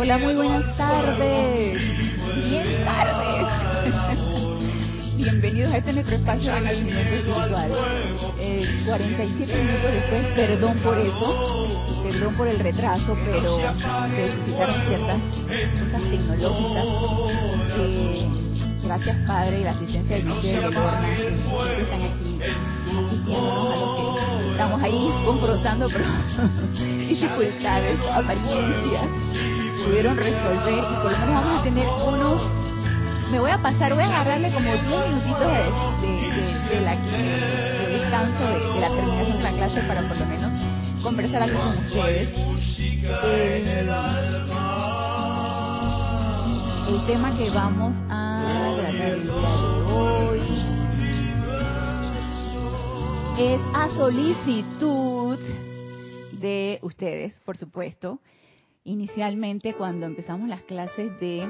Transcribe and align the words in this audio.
Hola, 0.00 0.16
muy 0.16 0.32
buenas 0.36 0.76
tardes. 0.76 1.76
Bien 2.48 2.84
tardes. 2.84 3.48
Bienvenidos 5.16 5.72
a 5.72 5.78
este 5.78 5.92
nuestro 5.92 6.14
espacio 6.14 6.54
de 6.54 6.60
nacimiento 6.60 7.00
espiritual. 7.00 7.72
Eh, 8.38 8.82
47 8.86 9.56
minutos 9.56 9.92
después, 9.92 10.24
perdón 10.36 10.78
por 10.84 10.98
eso, 10.98 11.66
perdón 12.04 12.34
por 12.36 12.46
el 12.46 12.60
retraso, 12.60 13.18
pero 13.24 13.56
se 13.56 14.36
suscitaron 14.36 14.86
ciertas 14.86 15.18
cosas 15.82 16.10
tecnológicas. 16.10 16.86
Eh, 17.78 18.28
gracias 18.84 19.16
Padre 19.26 19.60
y 19.60 19.64
la 19.64 19.70
asistencia 19.72 20.16
de 20.16 20.22
Luis 20.22 20.42
de 20.44 20.60
Lorna, 20.60 21.08
que 21.16 21.82
están 21.82 22.02
aquí 22.02 22.38
asistiéndonos 22.86 23.74
a 23.74 23.76
los 23.76 23.96
que 23.96 24.50
estamos 24.52 24.80
ahí 24.80 25.12
confrontando 25.24 25.88
dificultades, 27.08 27.98
apariencias, 28.12 29.08
pudieron 29.88 30.16
resolver 30.18 30.74
y 30.74 31.02
por 31.02 31.12
lo 31.12 31.18
menos 31.18 31.34
vamos 31.34 31.60
a 31.60 31.62
tener 31.62 31.88
unos 31.88 32.42
me 33.32 33.40
voy 33.40 33.50
a 33.50 33.58
pasar, 33.58 33.94
voy 33.94 34.02
a 34.04 34.06
agarrarle 34.06 34.50
como 34.52 34.72
10 34.72 34.84
minutitos 34.84 35.40
de, 35.40 36.06
de, 36.06 36.74
de, 36.74 36.80
la, 36.80 36.96
de 36.96 37.92
descanso 37.92 38.44
de, 38.74 38.80
la 38.80 38.88
terminación 38.88 39.36
de 39.36 39.42
la 39.42 39.52
clase 39.52 39.80
para 39.82 40.08
por 40.08 40.18
lo 40.18 40.26
menos 40.26 40.52
conversar 41.02 41.42
algo 41.42 41.58
con 41.58 41.76
ustedes. 41.78 42.28
El, 43.24 43.88
el 46.88 47.06
tema 47.06 47.36
que 47.36 47.50
vamos 47.50 47.94
a 48.08 48.74
tratar 48.76 49.18
hoy 49.92 50.40
es 53.38 53.60
a 53.74 53.88
solicitud 53.96 55.38
de 56.32 56.78
ustedes, 56.82 57.38
por 57.44 57.56
supuesto. 57.58 58.20
Inicialmente, 58.84 59.74
cuando 59.74 60.06
empezamos 60.06 60.48
las 60.48 60.62
clases 60.62 61.18
de 61.20 61.48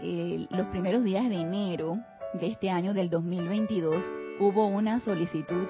eh, 0.00 0.46
los 0.50 0.66
primeros 0.68 1.04
días 1.04 1.28
de 1.28 1.36
enero 1.36 1.98
de 2.34 2.46
este 2.46 2.70
año 2.70 2.94
del 2.94 3.10
2022, 3.10 4.04
hubo 4.38 4.66
una 4.66 5.00
solicitud, 5.00 5.66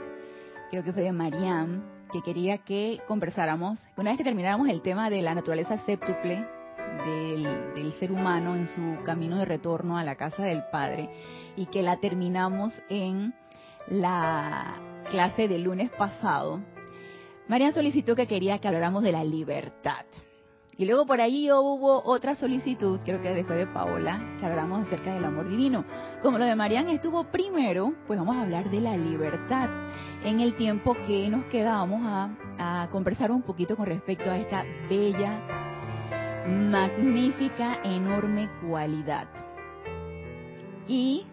creo 0.70 0.84
que 0.84 0.92
fue 0.92 1.02
de 1.02 1.12
Mariam, 1.12 1.82
que 2.12 2.22
quería 2.22 2.58
que 2.58 3.00
conversáramos, 3.08 3.84
una 3.96 4.10
vez 4.10 4.18
que 4.18 4.24
termináramos 4.24 4.68
el 4.68 4.82
tema 4.82 5.10
de 5.10 5.22
la 5.22 5.34
naturaleza 5.34 5.78
séptuple 5.78 6.46
del, 7.04 7.74
del, 7.74 7.92
ser 7.94 8.12
humano 8.12 8.56
en 8.56 8.68
su 8.68 9.02
camino 9.04 9.38
de 9.38 9.44
retorno 9.44 9.96
a 9.96 10.04
la 10.04 10.16
casa 10.16 10.44
del 10.44 10.62
Padre, 10.70 11.08
y 11.56 11.66
que 11.66 11.82
la 11.82 11.98
terminamos 11.98 12.72
en 12.88 13.34
la 13.88 14.74
clase 15.10 15.48
del 15.48 15.62
lunes 15.64 15.90
pasado, 15.90 16.60
Mariam 17.48 17.72
solicitó 17.72 18.14
que 18.14 18.28
quería 18.28 18.58
que 18.58 18.68
habláramos 18.68 19.02
de 19.02 19.10
la 19.10 19.24
libertad. 19.24 20.04
Y 20.80 20.86
luego 20.86 21.04
por 21.04 21.20
ahí 21.20 21.52
hubo 21.52 22.02
otra 22.06 22.36
solicitud, 22.36 23.00
creo 23.04 23.20
que 23.20 23.34
después 23.34 23.58
de 23.58 23.66
Paola, 23.66 24.18
que 24.40 24.46
hablamos 24.46 24.86
acerca 24.86 25.12
del 25.12 25.26
amor 25.26 25.46
divino. 25.46 25.84
Como 26.22 26.38
lo 26.38 26.46
de 26.46 26.56
Marian 26.56 26.88
estuvo 26.88 27.24
primero, 27.24 27.92
pues 28.06 28.18
vamos 28.18 28.34
a 28.36 28.40
hablar 28.44 28.70
de 28.70 28.80
la 28.80 28.96
libertad 28.96 29.68
en 30.24 30.40
el 30.40 30.54
tiempo 30.54 30.96
que 31.06 31.28
nos 31.28 31.44
quedamos 31.44 32.00
a, 32.06 32.30
a 32.58 32.88
conversar 32.88 33.30
un 33.30 33.42
poquito 33.42 33.76
con 33.76 33.84
respecto 33.84 34.30
a 34.30 34.38
esta 34.38 34.64
bella, 34.88 35.38
magnífica, 36.48 37.80
enorme 37.84 38.48
cualidad. 38.66 39.28
Y 40.88 41.26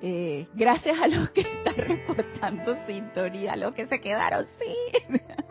eh, 0.00 0.48
gracias 0.54 0.98
a 0.98 1.08
los 1.08 1.30
que 1.30 1.42
están 1.42 1.76
reportando 1.76 2.74
sintonía, 2.86 3.52
a 3.52 3.56
los 3.56 3.74
que 3.74 3.86
se 3.86 4.00
quedaron, 4.00 4.46
sí. 4.58 5.18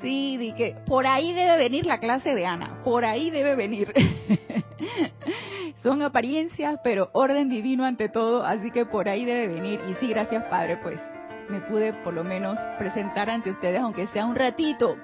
Sí, 0.00 0.36
di 0.38 0.52
que 0.52 0.76
por 0.86 1.06
ahí 1.06 1.32
debe 1.32 1.56
venir 1.58 1.86
la 1.86 1.98
clase 1.98 2.34
de 2.34 2.46
Ana, 2.46 2.82
por 2.84 3.04
ahí 3.04 3.30
debe 3.30 3.54
venir. 3.54 3.92
Son 5.82 6.02
apariencias, 6.02 6.78
pero 6.82 7.10
orden 7.12 7.48
divino 7.48 7.84
ante 7.84 8.08
todo, 8.08 8.44
así 8.44 8.70
que 8.70 8.86
por 8.86 9.08
ahí 9.08 9.24
debe 9.24 9.48
venir. 9.48 9.80
Y 9.88 9.94
sí, 9.94 10.08
gracias 10.08 10.44
Padre, 10.44 10.78
pues 10.82 11.00
me 11.48 11.60
pude 11.60 11.92
por 11.92 12.14
lo 12.14 12.24
menos 12.24 12.58
presentar 12.78 13.28
ante 13.28 13.50
ustedes, 13.50 13.80
aunque 13.80 14.06
sea 14.08 14.24
un 14.26 14.36
ratito. 14.36 14.96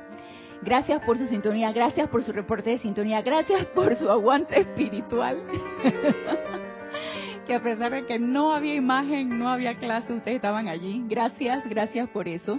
Gracias 0.62 1.02
por 1.02 1.18
su 1.18 1.26
sintonía, 1.26 1.72
gracias 1.72 2.08
por 2.08 2.22
su 2.22 2.32
reporte 2.32 2.70
de 2.70 2.78
sintonía, 2.78 3.20
gracias 3.20 3.66
por 3.66 3.94
su 3.96 4.10
aguante 4.10 4.60
espiritual. 4.60 5.42
que 7.46 7.54
a 7.54 7.62
pesar 7.62 7.92
de 7.92 8.06
que 8.06 8.18
no 8.18 8.52
había 8.52 8.74
imagen, 8.74 9.38
no 9.38 9.48
había 9.48 9.76
clase, 9.76 10.12
ustedes 10.12 10.36
estaban 10.36 10.68
allí. 10.68 11.04
Gracias, 11.06 11.68
gracias 11.68 12.08
por 12.08 12.26
eso. 12.26 12.58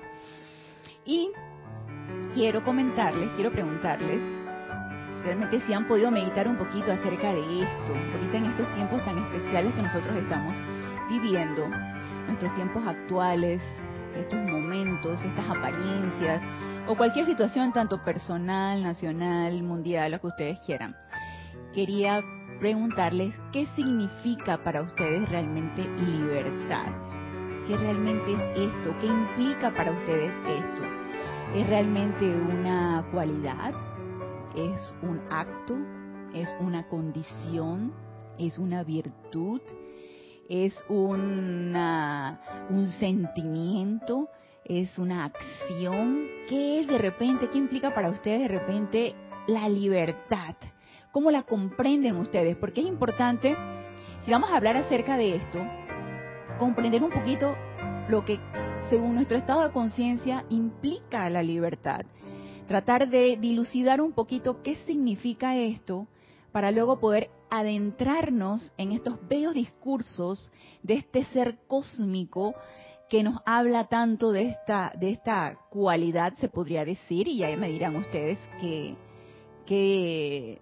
Y 1.05 1.31
quiero 2.33 2.63
comentarles, 2.63 3.29
quiero 3.35 3.51
preguntarles, 3.51 4.21
realmente 5.23 5.59
si 5.61 5.73
han 5.73 5.87
podido 5.87 6.11
meditar 6.11 6.47
un 6.47 6.57
poquito 6.57 6.91
acerca 6.91 7.33
de 7.33 7.63
esto, 7.63 7.93
ahorita 8.13 8.37
en 8.37 8.45
estos 8.45 8.71
tiempos 8.71 9.03
tan 9.03 9.17
especiales 9.17 9.73
que 9.73 9.81
nosotros 9.81 10.15
estamos 10.17 10.55
viviendo, 11.09 11.67
nuestros 12.27 12.53
tiempos 12.55 12.85
actuales, 12.85 13.61
estos 14.15 14.39
momentos, 14.39 15.21
estas 15.23 15.49
apariencias, 15.49 16.41
o 16.87 16.95
cualquier 16.95 17.25
situación, 17.25 17.73
tanto 17.73 18.03
personal, 18.03 18.81
nacional, 18.81 19.61
mundial, 19.63 20.11
lo 20.11 20.21
que 20.21 20.27
ustedes 20.27 20.59
quieran. 20.61 20.95
Quería 21.73 22.23
preguntarles 22.59 23.35
qué 23.51 23.65
significa 23.75 24.57
para 24.63 24.81
ustedes 24.81 25.27
realmente 25.29 25.87
libertad. 25.99 26.91
¿Qué 27.67 27.75
realmente 27.75 28.31
es 28.31 28.71
esto? 28.71 28.95
¿Qué 29.01 29.07
implica 29.07 29.71
para 29.71 29.91
ustedes 29.91 30.31
esto? 30.47 30.96
¿Es 31.55 31.65
realmente 31.67 32.25
una 32.25 33.07
cualidad? 33.11 33.73
¿Es 34.55 34.95
un 35.01 35.21
acto? 35.29 35.77
¿Es 36.33 36.49
una 36.59 36.87
condición? 36.87 37.93
¿Es 38.37 38.57
una 38.57 38.83
virtud? 38.83 39.61
¿Es 40.49 40.75
un 40.89 41.73
sentimiento? 42.99 44.29
¿Es 44.65 44.97
una 44.99 45.25
acción? 45.25 46.27
¿Qué 46.49 46.81
es 46.81 46.87
de 46.87 46.97
repente? 46.97 47.49
¿Qué 47.49 47.57
implica 47.57 47.93
para 47.93 48.09
ustedes 48.09 48.41
de 48.41 48.47
repente 48.49 49.15
la 49.47 49.69
libertad? 49.69 50.55
¿Cómo 51.11 51.31
la 51.31 51.43
comprenden 51.43 52.17
ustedes? 52.17 52.57
Porque 52.57 52.81
es 52.81 52.87
importante, 52.87 53.55
si 54.25 54.31
vamos 54.31 54.51
a 54.51 54.57
hablar 54.57 54.75
acerca 54.75 55.17
de 55.17 55.35
esto, 55.37 55.59
comprender 56.59 57.01
un 57.01 57.09
poquito 57.09 57.55
lo 58.09 58.25
que, 58.25 58.39
según 58.89 59.15
nuestro 59.15 59.37
estado 59.37 59.63
de 59.63 59.71
conciencia, 59.71 60.45
implica 60.49 61.29
la 61.29 61.43
libertad. 61.43 62.05
Tratar 62.67 63.09
de 63.09 63.37
dilucidar 63.37 64.01
un 64.01 64.13
poquito 64.13 64.61
qué 64.61 64.75
significa 64.85 65.57
esto 65.57 66.07
para 66.51 66.71
luego 66.71 66.99
poder 66.99 67.29
adentrarnos 67.49 68.71
en 68.77 68.91
estos 68.91 69.25
bellos 69.27 69.53
discursos 69.53 70.51
de 70.83 70.95
este 70.95 71.25
ser 71.25 71.59
cósmico 71.67 72.55
que 73.09 73.23
nos 73.23 73.41
habla 73.45 73.85
tanto 73.85 74.31
de 74.31 74.49
esta, 74.49 74.93
de 74.97 75.11
esta 75.11 75.59
cualidad, 75.69 76.33
se 76.37 76.49
podría 76.49 76.83
decir, 76.83 77.27
y 77.27 77.37
ya 77.37 77.55
me 77.57 77.69
dirán 77.69 77.95
ustedes 77.95 78.37
que, 78.59 78.95
que 79.65 80.61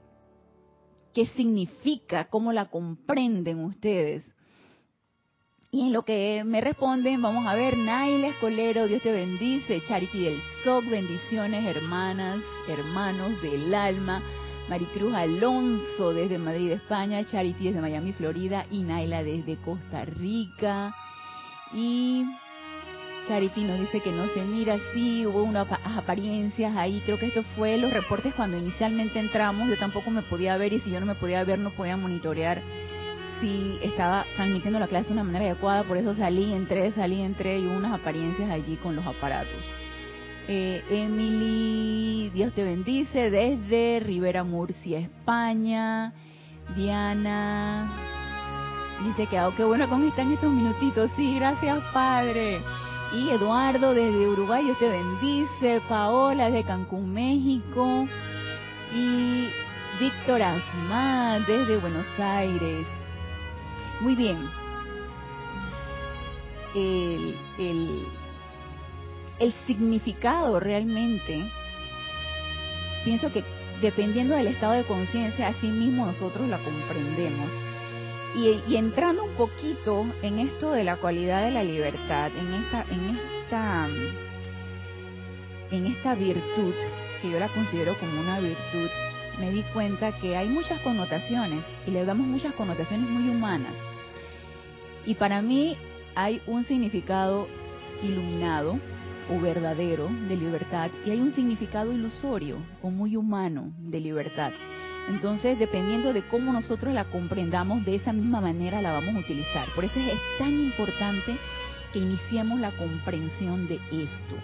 qué 1.13 1.25
significa, 1.27 2.25
cómo 2.25 2.51
la 2.51 2.65
comprenden 2.69 3.63
ustedes. 3.63 4.25
Y 5.75 5.81
en 5.81 5.91
lo 5.91 6.03
que 6.03 6.43
me 6.45 6.61
responden, 6.61 7.21
vamos 7.21 7.45
a 7.45 7.53
ver, 7.53 7.75
Naila 7.75 8.29
Escolero, 8.29 8.87
Dios 8.87 9.01
te 9.01 9.11
bendice, 9.11 9.83
Charity 9.85 10.23
del 10.23 10.41
SOC, 10.63 10.85
bendiciones 10.85 11.65
hermanas, 11.65 12.39
hermanos 12.69 13.41
del 13.41 13.73
alma, 13.75 14.21
Maricruz 14.69 15.13
Alonso 15.13 16.13
desde 16.13 16.37
Madrid, 16.37 16.71
España, 16.71 17.25
Charity 17.25 17.65
desde 17.65 17.81
Miami, 17.81 18.13
Florida, 18.13 18.65
y 18.71 18.83
Naila 18.83 19.21
desde 19.21 19.57
Costa 19.57 20.05
Rica. 20.05 20.95
Y 21.73 22.23
Charity 23.27 23.65
nos 23.65 23.77
dice 23.77 23.99
que 23.99 24.13
no 24.13 24.29
se 24.29 24.45
mira, 24.45 24.77
sí, 24.93 25.25
hubo 25.25 25.43
unas 25.43 25.67
apariencias 25.97 26.73
ahí, 26.77 27.01
creo 27.05 27.19
que 27.19 27.25
esto 27.25 27.43
fue 27.57 27.77
los 27.77 27.91
reportes 27.91 28.33
cuando 28.33 28.57
inicialmente 28.57 29.19
entramos, 29.19 29.67
yo 29.67 29.77
tampoco 29.77 30.09
me 30.09 30.21
podía 30.21 30.55
ver 30.55 30.71
y 30.71 30.79
si 30.79 30.89
yo 30.89 31.01
no 31.01 31.05
me 31.05 31.15
podía 31.15 31.43
ver 31.43 31.59
no 31.59 31.71
podía 31.71 31.97
monitorear 31.97 32.61
si 33.45 33.79
estaba 33.83 34.25
transmitiendo 34.35 34.79
la 34.79 34.87
clase 34.87 35.09
de 35.09 35.13
una 35.13 35.23
manera 35.23 35.45
adecuada, 35.45 35.83
por 35.83 35.97
eso 35.97 36.15
salí, 36.15 36.51
entré, 36.51 36.91
salí, 36.93 37.21
entré 37.21 37.59
y 37.59 37.67
hubo 37.67 37.77
unas 37.77 37.93
apariencias 37.93 38.49
allí 38.49 38.75
con 38.77 38.95
los 38.95 39.05
aparatos. 39.05 39.63
Eh, 40.47 40.83
Emily, 40.89 42.31
Dios 42.33 42.53
te 42.53 42.63
bendice, 42.63 43.29
desde 43.29 43.99
Rivera 43.99 44.43
Murcia, 44.43 44.97
España. 44.97 46.11
Diana 46.75 47.87
dice 49.05 49.27
que, 49.27 49.39
oh, 49.39 49.53
qué 49.55 49.63
bueno 49.63 49.87
cómo 49.89 50.07
están 50.07 50.31
estos 50.31 50.51
minutitos. 50.51 51.11
Sí, 51.15 51.35
gracias, 51.35 51.83
Padre. 51.93 52.61
Y 53.13 53.29
Eduardo 53.29 53.93
desde 53.93 54.27
Uruguay, 54.27 54.63
Dios 54.63 54.79
te 54.79 54.89
bendice. 54.89 55.81
Paola 55.87 56.45
desde 56.45 56.63
Cancún, 56.63 57.13
México. 57.13 58.07
Y 58.91 59.49
Víctor 59.99 60.41
Asma 60.41 61.39
desde 61.47 61.77
Buenos 61.77 62.07
Aires. 62.19 62.87
Muy 64.01 64.15
bien. 64.15 64.37
El, 66.73 67.35
el, 69.39 69.53
significado 69.65 70.59
realmente, 70.59 71.49
pienso 73.05 73.31
que 73.31 73.43
dependiendo 73.81 74.35
del 74.35 74.47
estado 74.47 74.73
de 74.73 74.83
conciencia, 74.83 75.47
así 75.47 75.67
mismo 75.67 76.05
nosotros 76.05 76.47
la 76.49 76.57
comprendemos. 76.57 77.49
Y, 78.35 78.75
entrando 78.75 79.23
un 79.23 79.33
poquito 79.35 80.05
en 80.21 80.39
esto 80.39 80.71
de 80.71 80.83
la 80.83 80.97
cualidad 80.97 81.45
de 81.45 81.51
la 81.51 81.63
libertad, 81.63 82.31
en 82.37 82.53
esta, 82.53 82.85
en 82.91 83.17
esta, 83.17 83.87
en 85.71 85.85
esta 85.85 86.15
virtud, 86.15 86.73
que 87.21 87.31
yo 87.31 87.39
la 87.39 87.47
considero 87.47 87.97
como 87.97 88.19
una 88.19 88.41
virtud, 88.41 88.89
me 89.39 89.51
di 89.51 89.63
cuenta 89.73 90.11
que 90.19 90.35
hay 90.35 90.49
muchas 90.49 90.81
connotaciones 90.81 91.63
y 91.87 91.91
le 91.91 92.03
damos 92.03 92.27
muchas 92.27 92.53
connotaciones 92.53 93.09
muy 93.09 93.29
humanas. 93.29 93.73
Y 95.05 95.15
para 95.15 95.41
mí 95.41 95.77
hay 96.15 96.41
un 96.47 96.63
significado 96.63 97.47
iluminado 98.01 98.79
o 99.29 99.39
verdadero 99.39 100.09
de 100.27 100.35
libertad 100.35 100.91
y 101.05 101.11
hay 101.11 101.19
un 101.19 101.31
significado 101.31 101.91
ilusorio 101.91 102.57
o 102.81 102.89
muy 102.89 103.15
humano 103.15 103.71
de 103.79 103.99
libertad. 103.99 104.51
Entonces, 105.07 105.59
dependiendo 105.59 106.13
de 106.13 106.27
cómo 106.27 106.51
nosotros 106.51 106.93
la 106.93 107.05
comprendamos, 107.05 107.85
de 107.85 107.95
esa 107.95 108.11
misma 108.11 108.41
manera 108.41 108.81
la 108.81 108.91
vamos 108.91 109.15
a 109.15 109.19
utilizar. 109.19 109.67
Por 109.75 109.85
eso 109.85 109.99
es 109.99 110.19
tan 110.39 110.51
importante 110.51 111.37
que 111.93 111.99
iniciemos 111.99 112.59
la 112.59 112.71
comprensión 112.71 113.67
de 113.67 113.75
esto. 113.75 114.35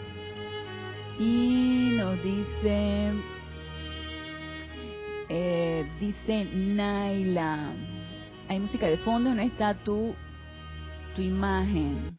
Y 1.20 1.94
nos 1.98 2.22
dice, 2.24 3.12
eh, 5.30 5.86
dice 6.00 6.46
Naila, 6.46 7.74
hay 8.48 8.60
música 8.60 8.86
de 8.86 8.98
fondo, 8.98 9.34
no 9.34 9.42
está 9.42 9.74
tu, 9.74 10.14
tu 11.16 11.22
imagen. 11.22 12.18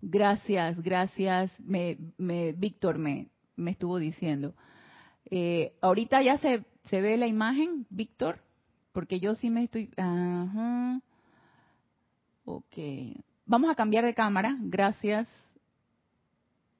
Gracias, 0.00 0.80
gracias. 0.80 1.52
Me, 1.60 1.98
me, 2.16 2.52
Víctor 2.52 2.98
me, 2.98 3.28
me 3.56 3.72
estuvo 3.72 3.98
diciendo. 3.98 4.54
Eh, 5.30 5.76
ahorita 5.80 6.22
ya 6.22 6.38
se, 6.38 6.64
se 6.84 7.00
ve 7.00 7.16
la 7.16 7.26
imagen, 7.26 7.86
Víctor, 7.90 8.40
porque 8.92 9.20
yo 9.20 9.34
sí 9.34 9.50
me 9.50 9.64
estoy... 9.64 9.90
Ok. 12.44 12.76
Vamos 13.46 13.70
a 13.70 13.74
cambiar 13.74 14.04
de 14.04 14.14
cámara, 14.14 14.56
gracias. 14.60 15.28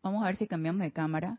Vamos 0.02 0.22
a 0.22 0.26
ver 0.26 0.36
si 0.36 0.46
cambiamos 0.46 0.82
de 0.82 0.92
cámara. 0.92 1.38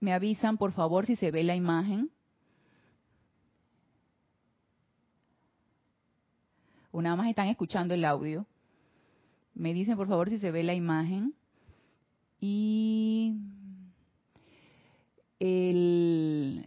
Me 0.00 0.12
avisan, 0.12 0.56
por 0.56 0.72
favor, 0.72 1.06
si 1.06 1.16
se 1.16 1.30
ve 1.30 1.42
la 1.42 1.56
imagen. 1.56 2.10
O 6.96 7.02
nada 7.02 7.14
más 7.14 7.28
están 7.28 7.48
escuchando 7.48 7.92
el 7.92 8.06
audio. 8.06 8.46
Me 9.52 9.74
dicen, 9.74 9.98
por 9.98 10.08
favor, 10.08 10.30
si 10.30 10.38
se 10.38 10.50
ve 10.50 10.62
la 10.62 10.72
imagen. 10.72 11.34
Y 12.40 13.34
el 15.38 16.66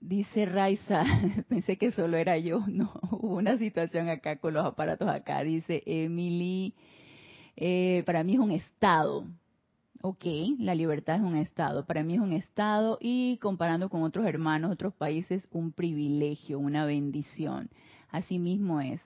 dice 0.00 0.46
Raiza, 0.46 1.04
pensé 1.50 1.76
que 1.76 1.90
solo 1.90 2.16
era 2.16 2.38
yo, 2.38 2.64
no, 2.66 2.90
hubo 3.10 3.36
una 3.36 3.58
situación 3.58 4.08
acá 4.08 4.36
con 4.36 4.54
los 4.54 4.64
aparatos 4.64 5.10
acá, 5.10 5.42
dice 5.42 5.82
Emily, 5.84 6.72
eh, 7.56 8.02
para 8.06 8.24
mí 8.24 8.32
es 8.32 8.40
un 8.40 8.52
estado, 8.52 9.26
ok, 10.00 10.24
la 10.58 10.74
libertad 10.74 11.16
es 11.16 11.20
un 11.20 11.36
estado, 11.36 11.84
para 11.84 12.02
mí 12.02 12.14
es 12.14 12.20
un 12.20 12.32
estado 12.32 12.96
y 13.02 13.36
comparando 13.36 13.90
con 13.90 14.02
otros 14.02 14.24
hermanos, 14.24 14.72
otros 14.72 14.94
países, 14.94 15.46
un 15.52 15.72
privilegio, 15.72 16.58
una 16.58 16.86
bendición, 16.86 17.68
así 18.12 18.38
mismo 18.38 18.80
es 18.80 19.00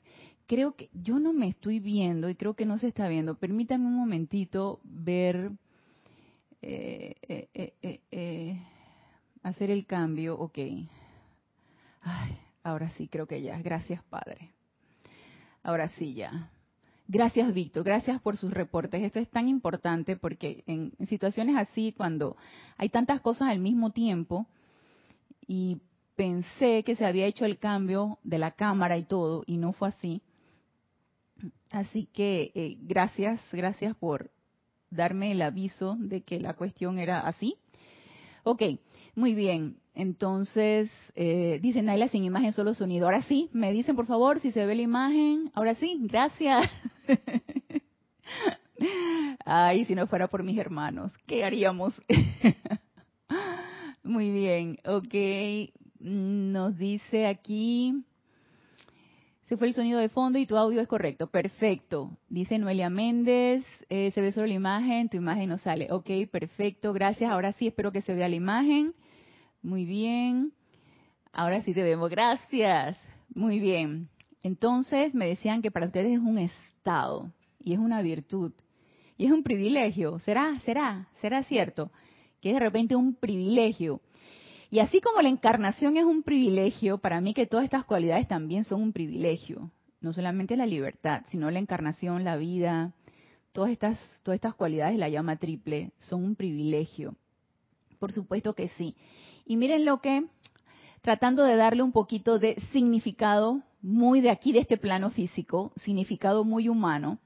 creo 0.46 0.74
que 0.76 0.90
yo 0.92 1.18
no 1.18 1.32
me 1.32 1.48
estoy 1.48 1.80
viendo 1.80 2.28
y 2.28 2.34
creo 2.34 2.54
que 2.54 2.66
no 2.66 2.78
se 2.78 2.88
está 2.88 3.08
viendo. 3.08 3.36
Permítame 3.36 3.86
un 3.86 3.94
momentito 3.94 4.80
ver, 4.84 5.52
eh, 6.62 7.14
eh, 7.52 8.00
eh, 8.10 8.58
hacer 9.42 9.70
el 9.70 9.86
cambio. 9.86 10.38
Ok. 10.38 10.58
Ay, 12.02 12.38
ahora 12.62 12.90
sí, 12.90 13.08
creo 13.08 13.26
que 13.26 13.42
ya. 13.42 13.60
Gracias, 13.60 14.02
Padre. 14.04 14.50
Ahora 15.62 15.88
sí, 15.90 16.14
ya. 16.14 16.50
Gracias, 17.06 17.52
Víctor. 17.52 17.84
Gracias 17.84 18.20
por 18.20 18.36
sus 18.36 18.52
reportes. 18.52 19.02
Esto 19.02 19.18
es 19.18 19.28
tan 19.28 19.48
importante 19.48 20.16
porque 20.16 20.64
en 20.66 20.92
situaciones 21.06 21.56
así, 21.56 21.92
cuando 21.92 22.36
hay 22.76 22.88
tantas 22.88 23.20
cosas 23.20 23.48
al 23.48 23.58
mismo 23.58 23.90
tiempo 23.90 24.46
y 25.46 25.80
pensé 26.16 26.82
que 26.84 26.96
se 26.96 27.04
había 27.04 27.26
hecho 27.26 27.44
el 27.44 27.58
cambio 27.58 28.18
de 28.22 28.38
la 28.38 28.52
cámara 28.52 28.96
y 28.96 29.04
todo, 29.04 29.42
y 29.46 29.56
no 29.56 29.72
fue 29.72 29.88
así. 29.88 30.22
Así 31.70 32.08
que 32.12 32.52
eh, 32.54 32.76
gracias, 32.80 33.40
gracias 33.52 33.96
por 33.96 34.30
darme 34.90 35.32
el 35.32 35.42
aviso 35.42 35.96
de 35.98 36.22
que 36.22 36.40
la 36.40 36.54
cuestión 36.54 36.98
era 36.98 37.20
así. 37.20 37.56
Ok, 38.44 38.62
muy 39.14 39.34
bien. 39.34 39.76
Entonces, 39.94 40.90
eh, 41.14 41.60
Naila 41.82 42.08
sin 42.08 42.24
imagen, 42.24 42.52
solo 42.52 42.74
sonido. 42.74 43.06
Ahora 43.06 43.22
sí, 43.22 43.48
me 43.52 43.72
dicen 43.72 43.96
por 43.96 44.06
favor 44.06 44.40
si 44.40 44.52
se 44.52 44.66
ve 44.66 44.74
la 44.74 44.82
imagen. 44.82 45.50
Ahora 45.54 45.74
sí, 45.76 45.98
gracias. 46.02 46.68
Ay, 49.44 49.84
si 49.84 49.94
no 49.94 50.06
fuera 50.06 50.28
por 50.28 50.42
mis 50.42 50.58
hermanos, 50.58 51.12
¿qué 51.26 51.44
haríamos? 51.44 51.94
Muy 54.02 54.30
bien, 54.30 54.78
ok. 54.84 55.14
Nos 56.00 56.76
dice 56.76 57.26
aquí, 57.26 58.04
se 59.46 59.56
fue 59.58 59.68
el 59.68 59.74
sonido 59.74 60.00
de 60.00 60.08
fondo 60.08 60.38
y 60.38 60.46
tu 60.46 60.56
audio 60.56 60.80
es 60.80 60.88
correcto. 60.88 61.26
Perfecto. 61.26 62.16
Dice 62.28 62.58
Noelia 62.58 62.88
Méndez, 62.88 63.62
eh, 63.88 64.10
se 64.12 64.20
ve 64.20 64.32
solo 64.32 64.46
la 64.46 64.54
imagen, 64.54 65.08
tu 65.08 65.18
imagen 65.18 65.50
no 65.50 65.58
sale. 65.58 65.88
Ok, 65.92 66.08
perfecto. 66.30 66.92
Gracias. 66.92 67.30
Ahora 67.30 67.52
sí, 67.52 67.66
espero 67.66 67.92
que 67.92 68.02
se 68.02 68.14
vea 68.14 68.28
la 68.28 68.36
imagen. 68.36 68.94
Muy 69.62 69.84
bien. 69.84 70.52
Ahora 71.32 71.60
sí 71.62 71.74
te 71.74 71.82
vemos. 71.82 72.10
Gracias. 72.10 72.98
Muy 73.34 73.60
bien. 73.60 74.08
Entonces 74.42 75.14
me 75.14 75.26
decían 75.26 75.60
que 75.60 75.70
para 75.70 75.86
ustedes 75.86 76.12
es 76.12 76.18
un 76.18 76.38
estado 76.38 77.30
y 77.60 77.74
es 77.74 77.78
una 77.78 78.02
virtud 78.02 78.52
y 79.16 79.26
es 79.26 79.32
un 79.32 79.42
privilegio. 79.42 80.18
¿Será? 80.20 80.58
¿Será? 80.60 81.08
¿Será 81.20 81.42
cierto? 81.42 81.90
Que 82.40 82.50
es 82.50 82.54
de 82.54 82.60
repente 82.60 82.96
un 82.96 83.14
privilegio 83.14 84.00
y 84.74 84.80
así 84.80 85.00
como 85.00 85.22
la 85.22 85.28
encarnación 85.28 85.96
es 85.98 86.04
un 86.04 86.24
privilegio, 86.24 86.98
para 86.98 87.20
mí 87.20 87.32
que 87.32 87.46
todas 87.46 87.62
estas 87.62 87.84
cualidades 87.84 88.26
también 88.26 88.64
son 88.64 88.82
un 88.82 88.92
privilegio. 88.92 89.70
No 90.00 90.12
solamente 90.12 90.56
la 90.56 90.66
libertad, 90.66 91.22
sino 91.28 91.48
la 91.52 91.60
encarnación, 91.60 92.24
la 92.24 92.34
vida, 92.34 92.92
todas 93.52 93.70
estas, 93.70 93.96
todas 94.24 94.34
estas 94.34 94.56
cualidades 94.56 94.94
de 94.94 94.98
la 94.98 95.08
llama 95.08 95.36
triple 95.36 95.92
son 95.98 96.24
un 96.24 96.34
privilegio. 96.34 97.14
Por 98.00 98.10
supuesto 98.10 98.54
que 98.54 98.66
sí. 98.70 98.96
Y 99.46 99.56
miren 99.56 99.84
lo 99.84 100.00
que, 100.00 100.24
tratando 101.02 101.44
de 101.44 101.54
darle 101.54 101.84
un 101.84 101.92
poquito 101.92 102.40
de 102.40 102.60
significado 102.72 103.62
muy 103.80 104.20
de 104.20 104.30
aquí, 104.30 104.50
de 104.50 104.58
este 104.58 104.76
plano 104.76 105.10
físico, 105.10 105.70
significado 105.76 106.42
muy 106.42 106.68
humano, 106.68 107.20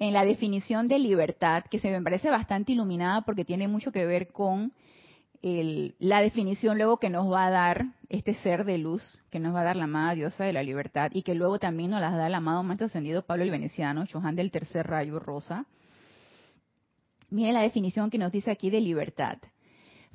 en 0.00 0.14
la 0.14 0.24
definición 0.24 0.88
de 0.88 0.98
libertad, 0.98 1.62
que 1.70 1.78
se 1.78 1.92
me 1.92 2.02
parece 2.02 2.28
bastante 2.28 2.72
iluminada 2.72 3.20
porque 3.20 3.44
tiene 3.44 3.68
mucho 3.68 3.92
que 3.92 4.04
ver 4.04 4.32
con 4.32 4.72
la 5.42 6.20
definición 6.20 6.78
luego 6.78 6.98
que 6.98 7.10
nos 7.10 7.30
va 7.30 7.46
a 7.46 7.50
dar 7.50 7.86
este 8.08 8.34
ser 8.34 8.64
de 8.64 8.78
luz, 8.78 9.20
que 9.30 9.38
nos 9.38 9.54
va 9.54 9.60
a 9.60 9.64
dar 9.64 9.76
la 9.76 9.84
amada 9.84 10.14
diosa 10.14 10.44
de 10.44 10.52
la 10.52 10.62
libertad 10.62 11.10
y 11.14 11.22
que 11.22 11.34
luego 11.34 11.58
también 11.58 11.90
nos 11.90 12.00
las 12.00 12.16
da 12.16 12.26
el 12.26 12.34
amado 12.34 12.62
maestro 12.62 12.86
ascendido 12.86 13.22
Pablo 13.22 13.44
el 13.44 13.50
Veneciano, 13.50 14.06
Chohan 14.06 14.34
del 14.34 14.50
tercer 14.50 14.86
rayo 14.86 15.18
rosa. 15.18 15.66
Miren 17.30 17.54
la 17.54 17.62
definición 17.62 18.10
que 18.10 18.18
nos 18.18 18.32
dice 18.32 18.50
aquí 18.50 18.70
de 18.70 18.80
libertad. 18.80 19.38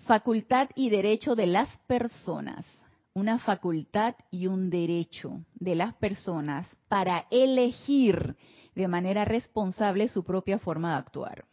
Facultad 0.05 0.69
y 0.75 0.89
derecho 0.89 1.35
de 1.35 1.47
las 1.47 1.69
personas. 1.87 2.65
Una 3.13 3.37
facultad 3.39 4.15
y 4.31 4.47
un 4.47 4.69
derecho 4.69 5.45
de 5.53 5.75
las 5.75 5.93
personas 5.93 6.67
para 6.89 7.27
elegir 7.29 8.35
de 8.75 8.87
manera 8.87 9.23
responsable 9.23 10.07
su 10.07 10.23
propia 10.23 10.57
forma 10.57 10.93
de 10.93 10.97
actuar. 10.97 11.45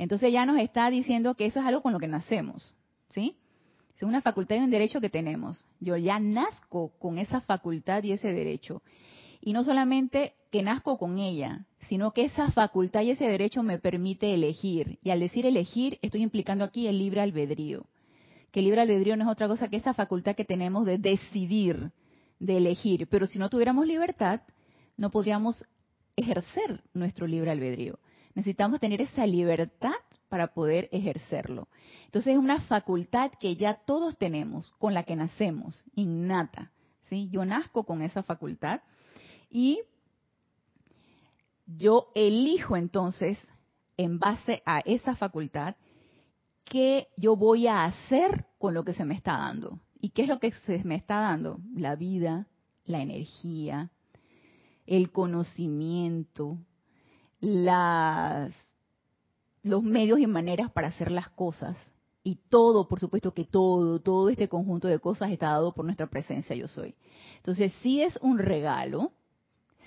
Entonces 0.00 0.32
ya 0.32 0.46
nos 0.46 0.58
está 0.58 0.88
diciendo 0.88 1.34
que 1.34 1.44
eso 1.44 1.60
es 1.60 1.66
algo 1.66 1.82
con 1.82 1.92
lo 1.92 1.98
que 1.98 2.08
nacemos, 2.08 2.74
¿sí? 3.10 3.36
Es 3.94 4.02
una 4.02 4.22
facultad 4.22 4.56
y 4.56 4.60
un 4.60 4.70
derecho 4.70 4.98
que 4.98 5.10
tenemos. 5.10 5.66
Yo 5.78 5.94
ya 5.98 6.18
nazco 6.18 6.92
con 6.98 7.18
esa 7.18 7.42
facultad 7.42 8.02
y 8.02 8.12
ese 8.12 8.32
derecho. 8.32 8.82
Y 9.42 9.52
no 9.52 9.62
solamente 9.62 10.32
que 10.50 10.62
nazco 10.62 10.96
con 10.96 11.18
ella, 11.18 11.66
sino 11.90 12.12
que 12.12 12.24
esa 12.24 12.50
facultad 12.50 13.02
y 13.02 13.10
ese 13.10 13.26
derecho 13.26 13.62
me 13.62 13.78
permite 13.78 14.32
elegir. 14.32 14.98
Y 15.02 15.10
al 15.10 15.20
decir 15.20 15.44
elegir, 15.44 15.98
estoy 16.00 16.22
implicando 16.22 16.64
aquí 16.64 16.86
el 16.86 16.98
libre 16.98 17.20
albedrío. 17.20 17.84
Que 18.52 18.60
el 18.60 18.64
libre 18.64 18.80
albedrío 18.80 19.18
no 19.18 19.24
es 19.24 19.30
otra 19.30 19.48
cosa 19.48 19.68
que 19.68 19.76
esa 19.76 19.92
facultad 19.92 20.34
que 20.34 20.46
tenemos 20.46 20.86
de 20.86 20.96
decidir, 20.96 21.90
de 22.38 22.56
elegir. 22.56 23.06
Pero 23.06 23.26
si 23.26 23.38
no 23.38 23.50
tuviéramos 23.50 23.86
libertad, 23.86 24.40
no 24.96 25.10
podríamos 25.10 25.62
ejercer 26.16 26.82
nuestro 26.94 27.26
libre 27.26 27.50
albedrío. 27.50 27.98
Necesitamos 28.34 28.80
tener 28.80 29.00
esa 29.00 29.26
libertad 29.26 29.94
para 30.28 30.54
poder 30.54 30.88
ejercerlo. 30.92 31.68
Entonces 32.06 32.34
es 32.34 32.38
una 32.38 32.60
facultad 32.62 33.32
que 33.40 33.56
ya 33.56 33.74
todos 33.74 34.16
tenemos, 34.16 34.72
con 34.78 34.94
la 34.94 35.02
que 35.02 35.16
nacemos, 35.16 35.84
innata. 35.94 36.70
¿sí? 37.08 37.28
Yo 37.30 37.44
nazco 37.44 37.84
con 37.84 38.02
esa 38.02 38.22
facultad 38.22 38.80
y 39.50 39.80
yo 41.66 42.10
elijo 42.14 42.76
entonces 42.76 43.38
en 43.96 44.18
base 44.18 44.62
a 44.64 44.80
esa 44.80 45.14
facultad, 45.14 45.76
qué 46.64 47.08
yo 47.16 47.36
voy 47.36 47.66
a 47.66 47.84
hacer 47.84 48.46
con 48.58 48.72
lo 48.72 48.84
que 48.84 48.94
se 48.94 49.04
me 49.04 49.14
está 49.14 49.32
dando. 49.32 49.80
¿Y 50.00 50.10
qué 50.10 50.22
es 50.22 50.28
lo 50.28 50.38
que 50.38 50.52
se 50.52 50.82
me 50.84 50.94
está 50.94 51.20
dando? 51.20 51.60
La 51.74 51.96
vida, 51.96 52.46
la 52.84 53.02
energía, 53.02 53.90
el 54.86 55.12
conocimiento, 55.12 56.58
las, 57.40 58.54
los 59.62 59.82
medios 59.82 60.18
y 60.18 60.26
maneras 60.26 60.70
para 60.70 60.88
hacer 60.88 61.10
las 61.10 61.28
cosas. 61.30 61.76
Y 62.22 62.36
todo, 62.48 62.86
por 62.86 63.00
supuesto 63.00 63.32
que 63.32 63.44
todo, 63.44 64.00
todo 64.00 64.28
este 64.28 64.48
conjunto 64.48 64.88
de 64.88 64.98
cosas 64.98 65.30
está 65.30 65.46
dado 65.46 65.72
por 65.72 65.84
nuestra 65.84 66.06
presencia 66.08 66.54
yo 66.54 66.68
soy. 66.68 66.94
Entonces, 67.36 67.72
sí 67.82 68.02
es 68.02 68.18
un 68.20 68.38
regalo, 68.38 69.12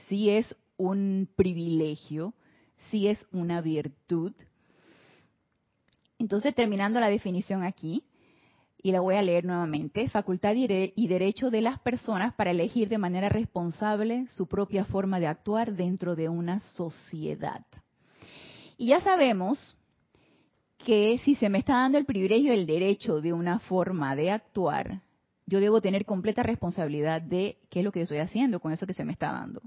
sí 0.08 0.32
es 0.32 0.56
un 0.78 1.30
privilegio, 1.36 2.34
sí 2.90 3.08
es 3.08 3.26
una 3.32 3.62
virtud. 3.62 4.34
Entonces, 6.18 6.56
terminando 6.56 7.00
la 7.00 7.10
definición 7.10 7.64
aquí, 7.64 8.04
y 8.86 8.92
la 8.92 9.00
voy 9.00 9.16
a 9.16 9.22
leer 9.22 9.46
nuevamente, 9.46 10.10
facultad 10.10 10.54
y 10.56 11.08
derecho 11.08 11.50
de 11.50 11.62
las 11.62 11.80
personas 11.80 12.34
para 12.34 12.52
elegir 12.52 12.90
de 12.90 12.98
manera 12.98 13.30
responsable 13.30 14.28
su 14.28 14.46
propia 14.46 14.84
forma 14.84 15.22
de 15.22 15.28
actuar 15.28 15.74
dentro 15.74 16.18
de 16.18 16.28
una 16.28 16.60
sociedad. 16.60 17.66
Y 18.78 18.88
ya 18.88 19.00
sabemos 19.00 19.78
que 20.80 21.18
si 21.24 21.36
se 21.36 21.48
me 21.48 21.60
está 21.60 21.76
dando 21.76 21.98
el 21.98 22.04
privilegio, 22.04 22.52
el 22.52 22.66
derecho 22.66 23.22
de 23.22 23.32
una 23.32 23.60
forma 23.60 24.18
de 24.18 24.32
actuar, 24.32 25.00
yo 25.46 25.62
debo 25.62 25.80
tener 25.80 26.04
completa 26.04 26.44
responsabilidad 26.44 27.22
de 27.22 27.60
qué 27.70 27.80
es 27.80 27.86
lo 27.86 27.94
que 27.94 28.02
yo 28.02 28.04
estoy 28.04 28.18
haciendo 28.18 28.60
con 28.60 28.74
eso 28.74 28.86
que 28.86 28.94
se 28.94 29.06
me 29.06 29.14
está 29.14 29.32
dando. 29.32 29.62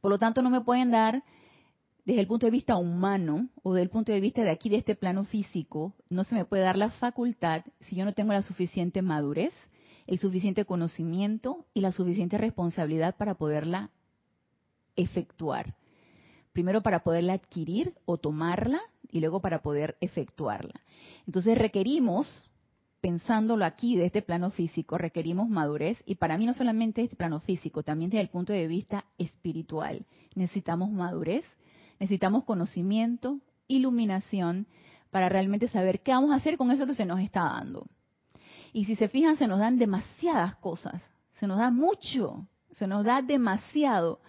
Por 0.00 0.10
lo 0.10 0.18
tanto, 0.18 0.42
no 0.42 0.50
me 0.50 0.62
pueden 0.62 0.90
dar 0.90 1.22
desde 2.10 2.22
el 2.22 2.26
punto 2.26 2.46
de 2.46 2.50
vista 2.50 2.76
humano 2.76 3.50
o 3.62 3.72
desde 3.72 3.84
el 3.84 3.88
punto 3.88 4.10
de 4.10 4.20
vista 4.20 4.42
de 4.42 4.50
aquí, 4.50 4.68
de 4.68 4.78
este 4.78 4.96
plano 4.96 5.24
físico, 5.24 5.94
no 6.08 6.24
se 6.24 6.34
me 6.34 6.44
puede 6.44 6.64
dar 6.64 6.76
la 6.76 6.90
facultad 6.90 7.62
si 7.82 7.94
yo 7.94 8.04
no 8.04 8.14
tengo 8.14 8.32
la 8.32 8.42
suficiente 8.42 9.00
madurez, 9.00 9.52
el 10.08 10.18
suficiente 10.18 10.64
conocimiento 10.64 11.66
y 11.72 11.82
la 11.82 11.92
suficiente 11.92 12.36
responsabilidad 12.36 13.14
para 13.16 13.34
poderla 13.34 13.90
efectuar. 14.96 15.76
Primero 16.52 16.82
para 16.82 17.04
poderla 17.04 17.34
adquirir 17.34 17.94
o 18.06 18.18
tomarla 18.18 18.80
y 19.08 19.20
luego 19.20 19.40
para 19.40 19.62
poder 19.62 19.96
efectuarla. 20.00 20.80
Entonces 21.28 21.56
requerimos, 21.56 22.50
pensándolo 23.00 23.64
aquí 23.64 23.94
de 23.94 24.06
este 24.06 24.20
plano 24.20 24.50
físico, 24.50 24.98
requerimos 24.98 25.48
madurez 25.48 26.02
y 26.06 26.16
para 26.16 26.36
mí 26.38 26.44
no 26.44 26.54
solamente 26.54 27.02
este 27.02 27.14
plano 27.14 27.38
físico, 27.38 27.84
también 27.84 28.10
desde 28.10 28.22
el 28.22 28.30
punto 28.30 28.52
de 28.52 28.66
vista 28.66 29.04
espiritual. 29.16 30.06
Necesitamos 30.34 30.90
madurez 30.90 31.44
Necesitamos 32.00 32.44
conocimiento, 32.44 33.38
iluminación, 33.68 34.66
para 35.10 35.28
realmente 35.28 35.68
saber 35.68 36.00
qué 36.00 36.12
vamos 36.12 36.32
a 36.32 36.36
hacer 36.36 36.56
con 36.56 36.70
eso 36.70 36.86
que 36.86 36.94
se 36.94 37.04
nos 37.04 37.20
está 37.20 37.42
dando. 37.42 37.86
Y 38.72 38.86
si 38.86 38.96
se 38.96 39.08
fijan, 39.08 39.36
se 39.36 39.46
nos 39.46 39.58
dan 39.58 39.78
demasiadas 39.78 40.54
cosas, 40.56 41.02
se 41.38 41.46
nos 41.46 41.58
da 41.58 41.70
mucho, 41.70 42.46
se 42.72 42.86
nos 42.86 43.04
da 43.04 43.20
demasiado, 43.20 44.20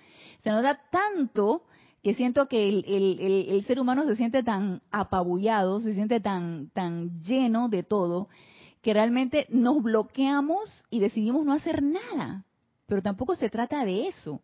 se 0.44 0.50
nos 0.50 0.63
da 0.63 0.80
tanto 0.92 1.63
que 2.04 2.16
siento 2.16 2.48
que 2.48 2.68
el, 2.68 3.63
ser 3.66 3.80
humano 3.80 4.04
se 4.06 4.16
siente 4.16 4.42
tan 4.42 4.82
apabullado, 4.92 5.82
se 5.82 5.94
siente 5.94 6.20
tan, 6.20 6.70
tan 6.72 7.22
lleno 7.22 7.70
de 7.70 7.84
todo, 7.84 8.28
que 8.82 8.94
realmente 8.94 9.46
nos 9.50 9.84
bloqueamos 9.84 10.84
y 10.90 11.00
decidimos 11.00 11.46
no 11.46 11.54
hacer 11.54 11.84
nada. 11.84 12.44
Pero 12.88 13.04
tampoco 13.04 13.36
se 13.36 13.50
trata 13.50 13.86
de 13.86 14.08
eso. 14.08 14.42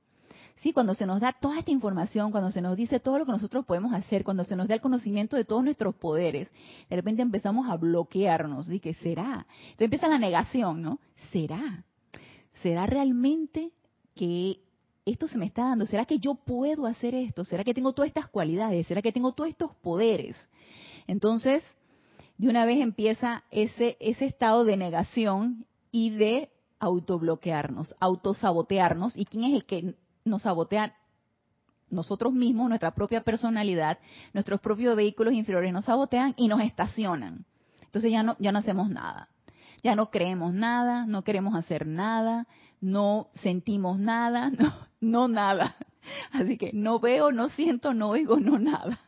Sí, 0.62 0.74
cuando 0.74 0.96
se 0.96 1.06
nos 1.06 1.20
da 1.20 1.34
toda 1.34 1.60
esta 1.60 1.72
información, 1.72 2.32
cuando 2.32 2.50
se 2.50 2.62
nos 2.62 2.76
dice 2.76 3.00
todo 3.00 3.20
lo 3.20 3.26
que 3.26 3.32
nosotros 3.32 3.66
podemos 3.66 3.94
hacer, 3.94 4.24
cuando 4.24 4.44
se 4.44 4.56
nos 4.56 4.68
da 4.68 4.74
el 4.74 4.82
conocimiento 4.82 5.38
de 5.38 5.46
todos 5.46 5.64
nuestros 5.64 5.96
poderes, 5.96 6.50
de 6.90 6.96
repente 6.96 7.22
empezamos 7.22 7.70
a 7.70 7.78
bloquearnos. 7.78 8.68
¿Y 8.70 8.80
que 8.80 8.96
será? 8.96 9.46
Entonces 9.62 9.86
empieza 9.86 10.08
la 10.08 10.18
negación, 10.18 10.82
¿no? 10.82 11.00
¿Será? 11.32 11.84
¿Será 12.64 12.88
realmente 12.88 13.72
que 14.16 14.62
esto 15.06 15.28
se 15.28 15.38
me 15.38 15.46
está 15.46 15.64
dando? 15.64 15.86
¿Será 15.86 16.06
que 16.06 16.18
yo 16.18 16.34
puedo 16.34 16.88
hacer 16.88 17.14
esto? 17.14 17.46
¿Será 17.46 17.64
que 17.64 17.76
tengo 17.76 17.94
todas 17.94 18.08
estas 18.08 18.28
cualidades? 18.28 18.88
¿Será 18.88 19.04
que 19.04 19.12
tengo 19.12 19.34
todos 19.34 19.52
estos 19.52 19.76
poderes? 19.76 20.36
Entonces, 21.06 21.64
de 22.40 22.50
una 22.50 22.66
vez 22.66 22.82
empieza 22.82 23.44
ese 23.52 23.96
estado 24.00 24.66
de 24.66 24.76
negación 24.76 25.68
y 25.92 26.10
de 26.10 26.50
autobloquearnos, 26.80 27.96
autosabotearnos. 28.00 29.16
¿Y 29.16 29.26
quién 29.26 29.44
es 29.46 29.54
el 29.54 29.66
que 29.66 29.96
nos 30.28 30.44
sabotean 30.44 30.94
nosotros 31.90 32.34
mismos, 32.34 32.70
nuestra 32.70 32.94
propia 32.94 33.22
personalidad, 33.22 34.00
nuestros 34.34 34.60
propios 34.60 34.96
vehículos 34.96 35.34
inferiores 35.34 35.72
nos 35.72 35.86
sabotean 35.86 36.34
y 36.38 36.48
nos 36.48 36.62
estacionan. 36.62 37.46
Entonces 37.82 38.12
ya 38.12 38.24
no, 38.24 38.36
ya 38.40 38.52
no 38.52 38.60
hacemos 38.60 38.90
nada. 38.90 39.30
Ya 39.84 39.96
no 39.96 40.10
creemos 40.10 40.54
nada, 40.54 41.06
no 41.06 41.24
queremos 41.24 41.56
hacer 41.56 41.88
nada, 41.88 42.48
no 42.82 43.30
sentimos 43.36 44.00
nada, 44.00 44.50
no, 44.58 44.74
no 45.00 45.28
nada. 45.28 45.76
Así 46.32 46.58
que 46.58 46.72
no 46.74 47.00
veo, 47.00 47.32
no 47.32 47.50
siento, 47.50 47.94
no 47.94 48.10
oigo, 48.10 48.40
no 48.40 48.60
nada. 48.60 49.00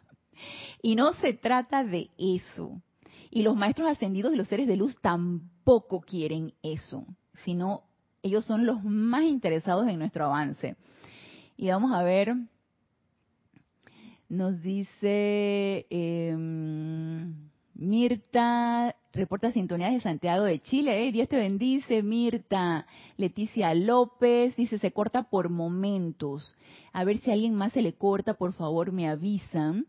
Y 0.81 0.95
no 0.95 1.13
se 1.13 1.33
trata 1.33 1.83
de 1.83 2.09
eso. 2.17 2.81
Y 3.29 3.43
los 3.43 3.55
maestros 3.55 3.89
ascendidos 3.89 4.33
y 4.33 4.37
los 4.37 4.47
seres 4.47 4.67
de 4.67 4.77
luz 4.77 4.97
tampoco 5.01 6.01
quieren 6.01 6.53
eso, 6.63 7.05
sino 7.43 7.83
ellos 8.23 8.45
son 8.45 8.65
los 8.65 8.83
más 8.83 9.23
interesados 9.23 9.87
en 9.87 9.99
nuestro 9.99 10.25
avance. 10.25 10.75
Y 11.57 11.69
vamos 11.69 11.91
a 11.93 12.03
ver, 12.03 12.35
nos 14.29 14.61
dice 14.61 15.85
em, 15.89 17.33
Mirta, 17.73 18.95
reporta 19.13 19.51
sintonía 19.51 19.89
de 19.89 20.01
Santiago 20.01 20.43
de 20.43 20.59
Chile. 20.59 21.11
Dios 21.11 21.29
te 21.29 21.37
bendice, 21.37 22.03
Mirta. 22.03 22.85
Leticia 23.17 23.73
López 23.73 24.55
dice, 24.55 24.79
se 24.79 24.91
corta 24.91 25.23
por 25.23 25.49
momentos. 25.49 26.55
A 26.91 27.05
ver 27.05 27.19
si 27.19 27.29
a 27.29 27.33
alguien 27.33 27.55
más 27.55 27.73
se 27.73 27.81
le 27.81 27.93
corta, 27.93 28.33
por 28.33 28.53
favor, 28.53 28.91
me 28.91 29.07
avisan. 29.07 29.85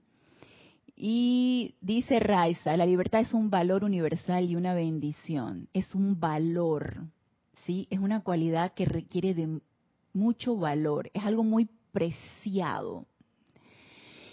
Y 0.95 1.75
dice 1.81 2.21
Raiza, 2.21 2.77
la 2.77 2.87
libertad 2.87 3.21
es 3.21 3.33
un 3.33 3.51
valor 3.51 3.85
universal 3.85 4.49
y 4.49 4.55
una 4.55 4.75
bendición. 4.75 5.69
Es 5.73 5.95
un 5.95 6.21
valor, 6.21 7.07
Es 7.91 8.01
una 8.01 8.23
cualidad 8.23 8.73
que 8.75 8.85
requiere 8.85 9.35
de 9.35 9.61
mucho 10.13 10.57
valor, 10.57 11.11
es 11.15 11.25
algo 11.25 11.45
muy 11.45 11.69
preciado. 11.93 13.07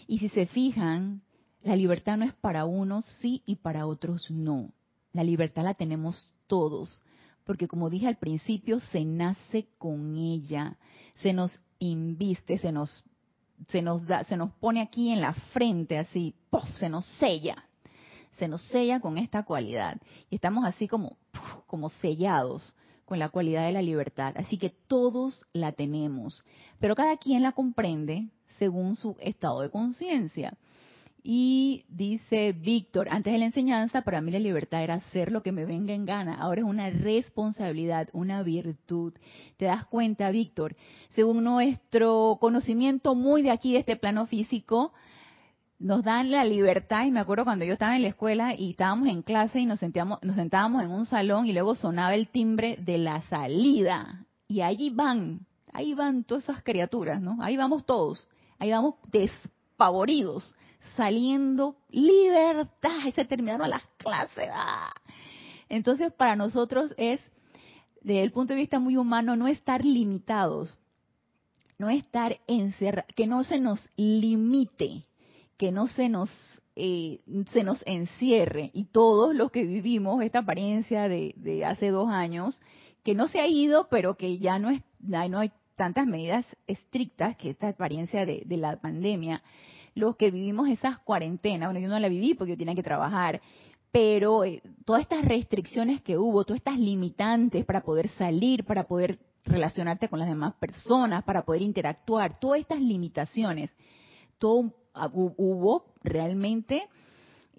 Y 0.08 0.20
si 0.20 0.29
se 0.29 0.46
fijan, 0.48 1.22
la 1.62 1.75
libertad 1.75 2.17
no 2.17 2.25
es 2.25 2.34
para 2.34 2.65
unos 2.65 3.06
sí 3.22 3.44
y 3.46 3.58
para 3.58 3.86
otros 3.86 4.29
no. 4.32 4.72
La 5.13 5.24
libertad 5.24 5.63
la 5.63 5.74
tenemos 5.74 6.29
todos, 6.48 7.03
porque 7.44 7.67
como 7.67 7.89
dije 7.89 8.08
al 8.08 8.17
principio, 8.17 8.79
se 8.79 9.06
nace 9.06 9.67
con 9.77 10.17
ella, 10.17 10.77
se 11.17 11.34
nos 11.34 11.60
inviste, 11.79 12.58
se 12.58 12.72
nos 12.72 13.03
se 13.70 13.82
nos 13.82 14.06
da, 14.06 14.24
se 14.25 14.38
nos 14.38 14.51
pone 14.53 14.82
aquí 14.82 15.10
en 15.10 15.20
la 15.20 15.34
frente 15.34 15.98
así, 15.98 16.36
se 16.75 16.89
nos 16.89 17.06
sella. 17.20 17.63
Se 18.38 18.48
nos 18.48 18.62
sella 18.67 19.00
con 19.00 19.17
esta 19.17 19.44
cualidad 19.44 19.98
y 20.29 20.36
estamos 20.36 20.63
así 20.63 20.88
como 20.88 21.17
como 21.65 21.89
sellados 21.89 22.75
con 23.08 23.20
la 23.20 23.30
cualidad 23.30 23.66
de 23.66 23.72
la 23.72 23.82
libertad. 23.82 24.34
Así 24.38 24.58
que 24.58 24.70
todos 24.70 25.46
la 25.54 25.72
tenemos, 25.72 26.44
pero 26.80 26.94
cada 26.94 27.16
quien 27.16 27.42
la 27.42 27.54
comprende 27.54 28.28
según 28.60 28.98
su 28.98 29.16
estado 29.20 29.62
de 29.62 29.72
conciencia. 29.72 30.58
Y 31.24 31.86
dice 31.88 32.52
Víctor, 32.52 33.08
antes 33.10 33.32
de 33.32 33.40
la 33.40 33.46
enseñanza, 33.46 34.02
para 34.02 34.20
mí 34.20 34.32
la 34.32 34.40
libertad 34.40 34.84
era 34.84 34.96
hacer 34.96 35.32
lo 35.32 35.42
que 35.42 35.54
me 35.54 35.66
venga 35.66 35.94
en 35.94 36.06
gana. 36.06 36.36
Ahora 36.36 36.62
es 36.62 36.68
una 36.68 36.90
responsabilidad, 36.90 38.10
una 38.12 38.44
virtud. 38.44 39.14
¿Te 39.56 39.66
das 39.66 39.86
cuenta, 39.86 40.30
Víctor? 40.30 40.76
Según 41.10 41.44
nuestro 41.46 42.38
conocimiento 42.42 43.16
muy 43.16 43.42
de 43.42 43.52
aquí, 43.52 43.72
de 43.72 43.80
este 43.80 43.96
plano 43.96 44.26
físico, 44.26 44.94
nos 45.79 46.03
dan 46.03 46.31
la 46.31 46.43
libertad 46.43 47.05
y 47.05 47.12
me 47.12 47.19
acuerdo 47.19 47.43
cuando 47.43 47.63
yo 47.63 47.74
estaba 47.74 47.96
en 47.96 48.01
la 48.01 48.07
escuela 48.07 48.55
y 48.55 48.72
estábamos 48.72 49.07
en 49.07 49.22
clase 49.22 49.60
y 49.60 49.65
nos 49.65 49.79
sentíamos, 49.79 50.19
nos 50.24 50.36
sentábamos 50.36 50.84
en 50.84 50.91
un 50.91 51.05
salón 51.05 51.46
y 51.46 51.53
luego 51.53 51.75
sonaba 51.75 52.15
el 52.15 52.29
timbre 52.29 52.77
de 52.77 52.98
la 52.98 53.22
salida 53.24 54.25
y 54.48 54.62
allí 54.62 54.89
van, 54.89 55.46
ahí 55.74 55.93
van 55.93 56.24
todas 56.24 56.46
esas 56.46 56.63
criaturas, 56.63 57.22
¿no? 57.22 57.38
Ahí 57.41 57.57
vamos 57.57 57.86
todos, 57.86 58.27
ahí 58.57 58.72
vamos 58.72 58.96
despavoridos, 59.12 60.55
saliendo 60.96 61.75
libertad, 61.89 63.05
y 63.05 63.12
se 63.12 63.25
terminaron 63.25 63.69
las 63.69 63.86
clases. 63.98 64.50
¡ah! 64.51 64.93
Entonces 65.69 66.12
para 66.12 66.36
nosotros 66.36 66.96
es, 66.98 67.22
desde 68.01 68.24
el 68.24 68.31
punto 68.31 68.53
de 68.53 68.62
vista 68.62 68.79
muy 68.79 68.98
humano, 68.98 69.36
no 69.36 69.48
estar 69.48 69.86
limitados, 69.86 70.75
no 71.77 71.89
estar 71.89 72.39
encerrados, 72.48 73.13
que 73.15 73.27
no 73.27 73.43
se 73.43 73.60
nos 73.60 73.88
limite 73.96 75.03
que 75.58 75.72
no 75.72 75.88
se 75.88 76.10
nos 76.10 76.30
eh, 76.76 77.22
se 77.52 77.64
nos 77.64 77.82
encierre. 77.88 78.70
Y 78.74 78.86
todos 78.86 79.36
los 79.36 79.52
que 79.52 79.64
vivimos 79.64 80.22
esta 80.22 80.40
apariencia 80.40 81.10
de, 81.10 81.34
de, 81.38 81.66
hace 81.66 81.90
dos 81.90 82.10
años 82.10 82.62
que 83.04 83.16
no 83.16 83.28
se 83.28 83.40
ha 83.40 83.48
ido 83.48 83.88
pero 83.90 84.16
que 84.16 84.38
ya 84.38 84.60
no 84.60 84.70
es 84.70 84.84
no 85.00 85.40
hay 85.40 85.52
tantas 85.78 86.08
medidas 86.08 86.46
estrictas 86.66 87.38
que 87.38 87.52
esta 87.52 87.70
apariencia 87.70 88.26
de, 88.26 88.44
la 88.50 88.76
pandemia. 88.78 89.42
Los 89.96 90.16
que 90.18 90.32
vivimos 90.32 90.68
esas 90.68 91.00
cuarentenas, 91.00 91.70
bueno, 91.70 91.80
yo 91.80 91.88
no 91.88 92.00
la 92.00 92.10
viví 92.10 92.34
porque 92.34 92.52
yo 92.52 92.58
tenía 92.58 92.76
que 92.76 92.84
trabajar, 92.84 93.42
pero 93.92 94.44
eh, 94.44 94.62
todas 94.86 95.04
estas 95.04 95.24
restricciones 95.24 96.02
que 96.02 96.18
hubo, 96.18 96.44
todas 96.44 96.60
estas 96.60 96.80
limitantes 96.80 97.64
para 97.64 97.82
poder 97.82 98.10
salir, 98.10 98.66
para 98.66 98.84
poder 98.84 99.20
relacionarte 99.46 100.10
con 100.10 100.20
las 100.20 100.28
demás 100.28 100.56
personas, 100.56 101.24
para 101.24 101.46
poder 101.46 101.62
interactuar, 101.62 102.38
todas 102.40 102.60
estas 102.60 102.82
limitaciones, 102.82 103.72
todo 104.40 104.74
hubo 105.13 105.86
realmente 106.04 106.88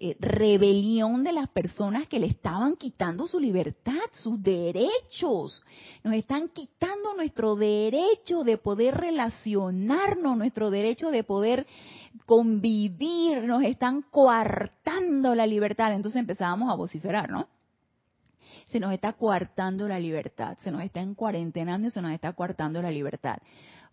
eh, 0.01 0.15
rebelión 0.17 1.25
de 1.25 1.33
las 1.33 1.49
personas 1.49 2.07
que 2.07 2.19
le 2.19 2.27
estaban 2.27 2.77
quitando 2.77 3.27
su 3.27 3.37
libertad, 3.37 3.99
sus 4.13 4.41
derechos. 4.41 5.61
Nos 6.05 6.13
están 6.13 6.47
quitando 6.49 7.13
nuestro 7.15 7.57
derecho 7.57 8.45
de 8.45 8.57
poder 8.57 8.95
relacionarnos, 8.95 10.37
nuestro 10.37 10.69
derecho 10.69 11.11
de 11.11 11.25
poder 11.25 11.67
convivir, 12.25 13.43
nos 13.43 13.61
están 13.63 14.03
coartando 14.03 15.35
la 15.35 15.45
libertad. 15.45 15.93
Entonces 15.93 16.19
empezábamos 16.19 16.71
a 16.71 16.75
vociferar, 16.75 17.29
¿no? 17.29 17.49
Se 18.67 18.79
nos 18.79 18.93
está 18.93 19.11
coartando 19.11 19.85
la 19.89 19.99
libertad, 19.99 20.57
se 20.61 20.71
nos 20.71 20.81
está 20.81 21.01
encuarentenando 21.01 21.89
y 21.89 21.91
se 21.91 22.01
nos 22.01 22.13
está 22.13 22.31
coartando 22.31 22.81
la 22.81 22.91
libertad. 22.91 23.39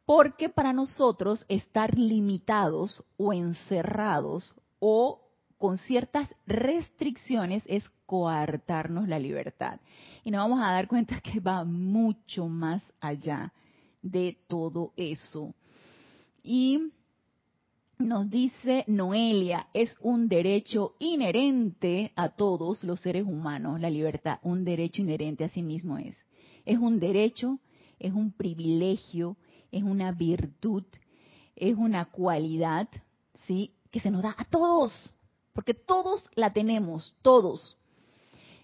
Porque 0.06 0.48
para 0.48 0.72
nosotros 0.72 1.44
estar 1.48 1.98
limitados 1.98 3.04
o 3.18 3.32
encerrados 3.32 4.54
o 4.78 5.20
con 5.58 5.78
ciertas 5.78 6.28
restricciones 6.46 7.64
es 7.66 7.88
coartarnos 8.06 9.08
la 9.08 9.18
libertad. 9.18 9.80
Y 10.22 10.30
nos 10.30 10.42
vamos 10.42 10.60
a 10.60 10.72
dar 10.72 10.88
cuenta 10.88 11.20
que 11.24 11.40
va 11.40 11.64
mucho 11.64 12.46
más 12.46 12.82
allá 13.00 13.52
de 14.00 14.38
todo 14.48 14.92
eso. 14.96 15.54
Y 16.42 16.92
nos 17.98 18.28
dice 18.30 18.84
Noelia, 18.86 19.68
es 19.72 19.96
un 20.00 20.28
derecho 20.28 20.94
inherente 20.98 22.12
a 22.14 22.28
todos 22.28 22.84
los 22.84 23.00
seres 23.00 23.24
humanos, 23.26 23.80
la 23.80 23.90
libertad, 23.90 24.38
un 24.42 24.64
derecho 24.64 25.02
inherente 25.02 25.44
a 25.44 25.48
sí 25.48 25.62
mismo 25.62 25.98
es. 25.98 26.16
Es 26.64 26.78
un 26.78 27.00
derecho, 27.00 27.58
es 27.98 28.12
un 28.12 28.32
privilegio, 28.32 29.36
es 29.76 29.82
una 29.82 30.12
virtud, 30.12 30.84
es 31.54 31.76
una 31.76 32.06
cualidad, 32.06 32.88
¿sí? 33.46 33.72
Que 33.90 34.00
se 34.00 34.10
nos 34.10 34.22
da 34.22 34.34
a 34.36 34.44
todos, 34.44 35.14
porque 35.52 35.74
todos 35.74 36.24
la 36.34 36.52
tenemos, 36.52 37.14
todos. 37.22 37.76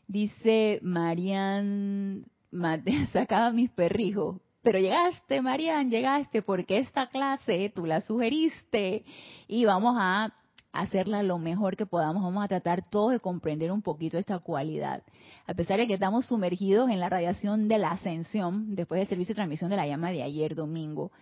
Dice 0.06 0.80
Marian, 0.82 2.26
sacaba 3.12 3.52
mis 3.52 3.70
perrijos, 3.70 4.40
pero 4.62 4.78
llegaste, 4.78 5.42
Marian, 5.42 5.90
llegaste 5.90 6.42
porque 6.42 6.78
esta 6.78 7.08
clase 7.08 7.72
tú 7.74 7.84
la 7.86 8.00
sugeriste 8.00 9.04
y 9.48 9.64
vamos 9.64 9.96
a 9.98 10.34
hacerla 10.72 11.22
lo 11.22 11.38
mejor 11.38 11.76
que 11.76 11.86
podamos. 11.86 12.22
Vamos 12.22 12.44
a 12.44 12.48
tratar 12.48 12.82
todos 12.88 13.12
de 13.12 13.20
comprender 13.20 13.70
un 13.70 13.82
poquito 13.82 14.18
esta 14.18 14.38
cualidad. 14.38 15.02
A 15.46 15.54
pesar 15.54 15.78
de 15.78 15.86
que 15.86 15.94
estamos 15.94 16.26
sumergidos 16.26 16.90
en 16.90 17.00
la 17.00 17.08
radiación 17.08 17.68
de 17.68 17.78
la 17.78 17.92
ascensión, 17.92 18.74
después 18.74 18.98
del 18.98 19.08
servicio 19.08 19.32
de 19.32 19.36
transmisión 19.36 19.70
de 19.70 19.76
la 19.76 19.86
llama 19.86 20.10
de 20.10 20.22
ayer 20.22 20.54
domingo, 20.54 21.12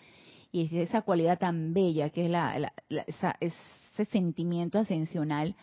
y 0.52 0.66
es 0.66 0.72
esa 0.72 1.02
cualidad 1.02 1.38
tan 1.38 1.74
bella 1.74 2.10
que 2.10 2.24
es 2.24 2.30
la, 2.30 2.72
esa, 3.06 3.36
ese 3.40 4.04
sentimiento 4.10 4.78
ascensional 4.78 5.54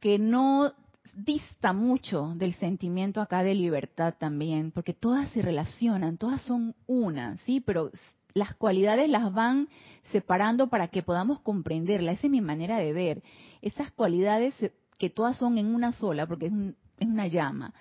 que 0.00 0.18
no 0.18 0.72
dista 1.14 1.72
mucho 1.72 2.34
del 2.36 2.54
sentimiento 2.54 3.20
acá 3.20 3.42
de 3.42 3.54
libertad 3.54 4.14
también, 4.18 4.70
porque 4.72 4.94
todas 4.94 5.28
se 5.30 5.42
relacionan, 5.42 6.18
todas 6.18 6.42
son 6.42 6.74
una, 6.86 7.36
¿sí? 7.38 7.60
Pero 7.60 7.90
las 8.34 8.54
cualidades 8.54 9.08
las 9.08 9.32
van 9.32 9.68
separando 10.12 10.68
para 10.68 10.88
que 10.88 11.02
podamos 11.02 11.40
comprenderla. 11.40 12.12
Esa 12.12 12.26
es 12.26 12.30
mi 12.30 12.40
manera 12.40 12.78
de 12.78 12.92
ver. 12.92 13.22
Esas 13.62 13.90
cualidades 13.92 14.54
que 14.98 15.10
todas 15.10 15.38
son 15.38 15.56
en 15.58 15.74
una 15.74 15.92
sola, 15.92 16.26
porque 16.26 16.46
es, 16.46 16.52
una 17.00 17.26
llama, 17.26 17.74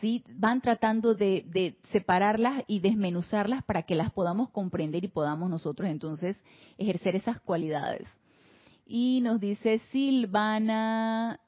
¿sí? 0.00 0.24
Van 0.36 0.60
tratando 0.60 1.14
de 1.14 1.76
separarlas 1.90 2.64
y 2.66 2.80
desmenuzarlas 2.80 3.62
para 3.64 3.82
que 3.82 3.94
las 3.94 4.10
podamos 4.10 4.50
comprender 4.50 5.04
y 5.04 5.08
podamos 5.08 5.48
nosotros 5.48 5.88
entonces 5.88 6.36
ejercer 6.76 7.16
esas 7.16 7.40
cualidades. 7.40 8.08
Y 8.86 9.20
nos 9.22 9.40
dice 9.40 9.80
Silvana, 9.90 11.40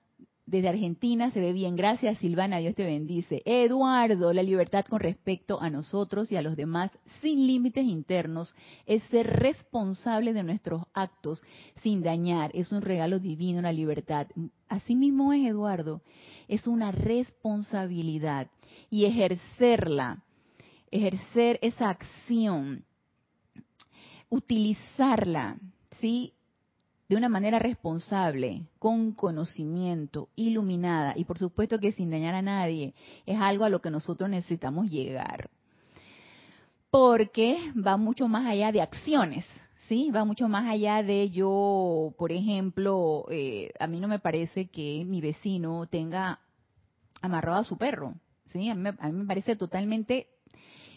desde 0.46 0.68
Argentina, 0.68 1.30
se 1.30 1.40
ve 1.40 1.52
bien. 1.52 1.74
Gracias 1.74 2.18
Silvana, 2.18 2.58
Dios 2.58 2.74
te 2.74 2.84
bendice. 2.84 3.42
Eduardo, 3.46 4.32
la 4.32 4.42
libertad 4.42 4.84
con 4.84 5.00
respecto 5.00 5.60
a 5.60 5.70
nosotros 5.70 6.30
y 6.30 6.36
a 6.36 6.42
los 6.42 6.56
demás, 6.56 6.90
sin 7.22 7.46
límites 7.46 7.86
internos, 7.86 8.54
es 8.84 9.02
ser 9.04 9.26
responsable 9.26 10.32
de 10.34 10.42
nuestros 10.42 10.82
actos 10.92 11.42
sin 11.82 12.02
dañar. 12.02 12.50
Es 12.52 12.72
un 12.72 12.82
regalo 12.82 13.18
divino 13.18 13.62
la 13.62 13.72
libertad. 13.72 14.26
Así 14.68 14.94
mismo 14.94 15.32
es 15.32 15.46
Eduardo. 15.46 16.02
Es 16.46 16.66
una 16.66 16.92
responsabilidad. 16.92 18.50
Y 18.90 19.06
ejercerla, 19.06 20.24
ejercer 20.90 21.58
esa 21.62 21.88
acción, 21.88 22.84
utilizarla, 24.28 25.58
¿sí? 26.00 26.34
De 27.08 27.16
una 27.16 27.28
manera 27.28 27.58
responsable, 27.58 28.62
con 28.78 29.12
conocimiento, 29.12 30.28
iluminada 30.36 31.14
y 31.16 31.24
por 31.24 31.38
supuesto 31.38 31.78
que 31.78 31.92
sin 31.92 32.10
dañar 32.10 32.34
a 32.34 32.42
nadie, 32.42 32.94
es 33.26 33.38
algo 33.38 33.64
a 33.64 33.68
lo 33.68 33.80
que 33.80 33.90
nosotros 33.90 34.30
necesitamos 34.30 34.90
llegar. 34.90 35.50
Porque 36.90 37.58
va 37.74 37.96
mucho 37.96 38.28
más 38.28 38.46
allá 38.46 38.72
de 38.72 38.80
acciones, 38.80 39.44
¿sí? 39.88 40.10
Va 40.14 40.24
mucho 40.24 40.48
más 40.48 40.66
allá 40.66 41.02
de 41.02 41.28
yo, 41.30 42.14
por 42.16 42.32
ejemplo, 42.32 43.26
eh, 43.30 43.72
a 43.78 43.86
mí 43.86 44.00
no 44.00 44.08
me 44.08 44.18
parece 44.18 44.66
que 44.66 45.04
mi 45.06 45.20
vecino 45.20 45.86
tenga 45.86 46.40
amarrado 47.20 47.60
a 47.60 47.64
su 47.64 47.76
perro, 47.76 48.14
¿sí? 48.52 48.70
A 48.70 48.74
mí, 48.74 48.90
me 49.12 49.26
parece 49.26 49.56
totalmente 49.56 50.28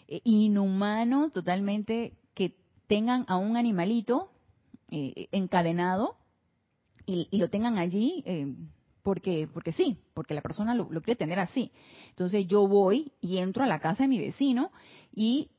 eh, 0.06 0.20
inhumano, 0.24 1.30
totalmente 1.30 2.14
que 2.34 2.54
tengan 2.86 3.24
a 3.28 3.36
un 3.36 3.56
animalito 3.56 4.30
eh, 4.90 5.28
encadenado 5.32 6.16
y, 7.06 7.28
lo 7.38 7.48
tengan 7.48 7.78
allí 7.78 8.22
eh, 8.26 8.54
porque 9.02 9.48
porque 9.52 9.72
sí, 9.72 9.98
porque 10.14 10.34
la 10.34 10.42
persona 10.42 10.74
lo, 10.74 10.88
quiere 11.00 11.16
tener 11.16 11.38
así. 11.38 11.72
Entonces 12.10 12.46
yo 12.46 12.68
voy 12.68 13.12
y 13.20 13.38
entro 13.38 13.64
a 13.64 13.66
la 13.66 13.80
casa 13.80 14.04
de 14.04 14.08
mi 14.08 14.18
vecino 14.18 14.70
y 15.14 15.50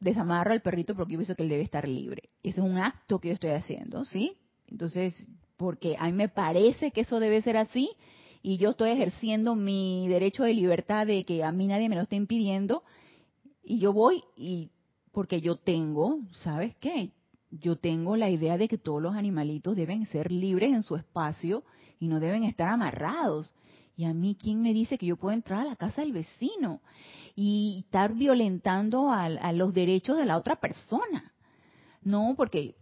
desamarro 0.00 0.52
al 0.52 0.60
perrito 0.60 0.94
porque 0.94 1.12
yo 1.12 1.18
pienso 1.18 1.34
que 1.34 1.44
él 1.44 1.48
debe 1.48 1.62
estar 1.62 1.88
libre. 1.88 2.30
Ese 2.42 2.60
es 2.60 2.66
un 2.66 2.78
acto 2.78 3.18
que 3.18 3.28
yo 3.28 3.34
estoy 3.34 3.50
haciendo, 3.50 4.04
¿sí? 4.04 4.36
Entonces, 4.66 5.14
porque 5.56 5.96
a 5.98 6.06
mí 6.06 6.12
me 6.12 6.28
parece 6.28 6.90
que 6.90 7.02
eso 7.02 7.20
debe 7.20 7.40
ser 7.42 7.56
así 7.56 7.90
y 8.42 8.56
yo 8.56 8.70
estoy 8.70 8.90
ejerciendo 8.90 9.54
mi 9.54 10.08
derecho 10.08 10.42
de 10.42 10.54
libertad 10.54 11.06
de 11.06 11.24
que 11.24 11.44
a 11.44 11.52
mí 11.52 11.66
nadie 11.68 11.88
me 11.88 11.94
lo 11.94 12.02
esté 12.02 12.16
impidiendo 12.16 12.82
y 13.62 13.78
yo 13.78 13.92
voy 13.92 14.22
y 14.36 14.70
porque 15.12 15.40
yo 15.40 15.56
tengo, 15.56 16.20
¿sabes 16.32 16.74
qué? 16.76 17.12
Yo 17.52 17.76
tengo 17.76 18.16
la 18.16 18.30
idea 18.30 18.56
de 18.56 18.66
que 18.66 18.78
todos 18.78 19.02
los 19.02 19.14
animalitos 19.14 19.76
deben 19.76 20.06
ser 20.06 20.32
libres 20.32 20.72
en 20.72 20.82
su 20.82 20.96
espacio 20.96 21.64
y 22.00 22.08
no 22.08 22.18
deben 22.18 22.44
estar 22.44 22.68
amarrados. 22.68 23.52
Y 23.94 24.04
a 24.06 24.14
mí, 24.14 24.36
¿quién 24.40 24.62
me 24.62 24.72
dice 24.72 24.96
que 24.96 25.06
yo 25.06 25.16
puedo 25.16 25.34
entrar 25.34 25.60
a 25.60 25.64
la 25.68 25.76
casa 25.76 26.00
del 26.00 26.12
vecino 26.12 26.80
y 27.36 27.82
estar 27.84 28.14
violentando 28.14 29.10
a, 29.10 29.52
los 29.52 29.74
derechos 29.74 30.16
de 30.16 30.24
la 30.24 30.38
otra 30.38 30.56
persona? 30.56 31.34
No, 32.00 32.34
porque 32.36 32.74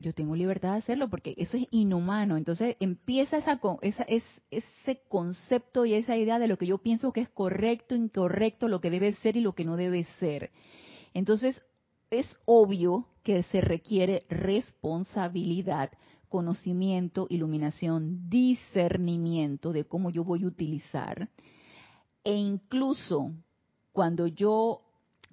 yo 0.00 0.12
tengo 0.12 0.34
libertad 0.34 0.72
de 0.72 0.78
hacerlo, 0.78 1.08
porque 1.08 1.34
eso 1.36 1.56
es 1.56 1.68
inhumano. 1.70 2.36
Entonces 2.36 2.76
empieza 2.80 3.38
esa, 3.38 3.60
esa, 3.80 4.04
ese 4.50 5.02
concepto 5.08 5.86
y 5.86 5.94
esa 5.94 6.16
idea 6.16 6.40
de 6.40 6.48
lo 6.48 6.58
que 6.58 6.66
yo 6.66 6.78
pienso 6.78 7.12
que 7.12 7.20
es 7.20 7.28
correcto, 7.28 7.94
incorrecto, 7.94 8.66
lo 8.66 8.80
que 8.80 8.90
debe 8.90 9.12
ser 9.12 9.36
y 9.36 9.40
lo 9.40 9.54
que 9.54 9.64
no 9.64 9.76
debe 9.76 10.04
ser. 10.18 10.50
Entonces, 11.14 11.62
es 12.10 12.26
obvio 12.44 13.06
que 13.24 13.42
se 13.44 13.60
requiere 13.60 14.24
responsabilidad, 14.28 15.90
conocimiento, 16.28 17.26
iluminación, 17.30 18.28
discernimiento 18.28 19.72
de 19.72 19.84
cómo 19.84 20.10
yo 20.10 20.24
voy 20.24 20.44
a 20.44 20.48
utilizar. 20.48 21.30
E 22.22 22.34
incluso 22.34 23.32
cuando 23.92 24.26
yo, 24.26 24.82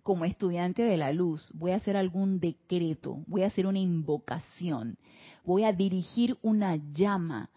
como 0.04 0.25
estudiante 0.25 0.84
de 0.84 0.97
la 0.97 1.12
luz, 1.12 1.51
voy 1.54 1.71
a 1.71 1.75
hacer 1.75 1.97
algún 1.97 2.39
decreto, 2.39 3.23
voy 3.27 3.43
a 3.43 3.47
hacer 3.47 3.67
una 3.67 3.80
invocación, 3.80 4.97
voy 5.43 5.63
a 5.63 5.73
dirigir 5.73 6.38
una 6.41 6.77
llama, 6.93 7.49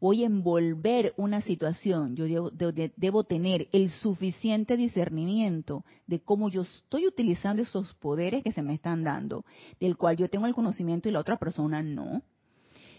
voy 0.00 0.22
a 0.22 0.26
envolver 0.26 1.12
una 1.18 1.42
situación, 1.42 2.16
yo 2.16 2.50
debo, 2.50 3.24
tener 3.24 3.68
el 3.72 3.90
suficiente 3.90 4.76
discernimiento 4.76 5.84
de 6.06 6.20
cómo 6.20 6.48
yo 6.48 6.62
estoy 6.62 7.06
utilizando 7.06 7.62
esos 7.62 7.92
poderes 7.94 8.42
que 8.42 8.52
se 8.52 8.62
me 8.62 8.74
están 8.74 9.04
dando, 9.04 9.44
del 9.78 9.96
cual 9.96 10.16
yo 10.16 10.28
tengo 10.28 10.46
el 10.46 10.54
conocimiento 10.54 11.08
y 11.08 11.12
la 11.12 11.20
otra 11.20 11.38
persona 11.38 11.82
no. 11.82 12.22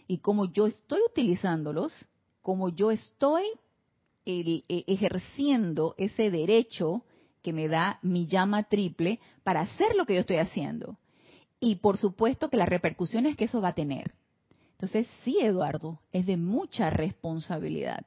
Y 0.08 0.20
cómo 0.20 0.46
yo 0.46 0.68
estoy 0.68 1.00
utilizándolos, 1.10 1.92
como 2.42 2.70
yo 2.70 2.92
estoy 2.92 3.44
e, 4.26 4.64
ejerciendo 4.68 5.96
ese 5.98 6.30
derecho 6.30 7.04
que 7.42 7.54
me 7.54 7.68
da 7.68 7.98
mi 8.04 8.28
llama 8.28 8.64
triple 8.64 9.20
para 9.44 9.62
hacer 9.62 9.96
lo 9.96 10.06
que 10.06 10.14
yo 10.14 10.20
estoy 10.22 10.38
haciendo. 10.38 10.98
Y 11.60 11.78
por 11.78 11.98
supuesto 11.98 12.50
que 12.50 12.58
las 12.58 12.70
repercusiones 12.70 13.36
que 13.36 13.46
eso 13.46 13.62
va 13.62 13.70
a 13.70 13.76
tener. 13.76 14.14
Entonces, 14.82 15.08
sí, 15.24 15.38
Eduardo, 15.40 16.00
es 16.12 16.26
de 16.26 16.38
mucha 16.38 16.90
responsabilidad 16.90 18.04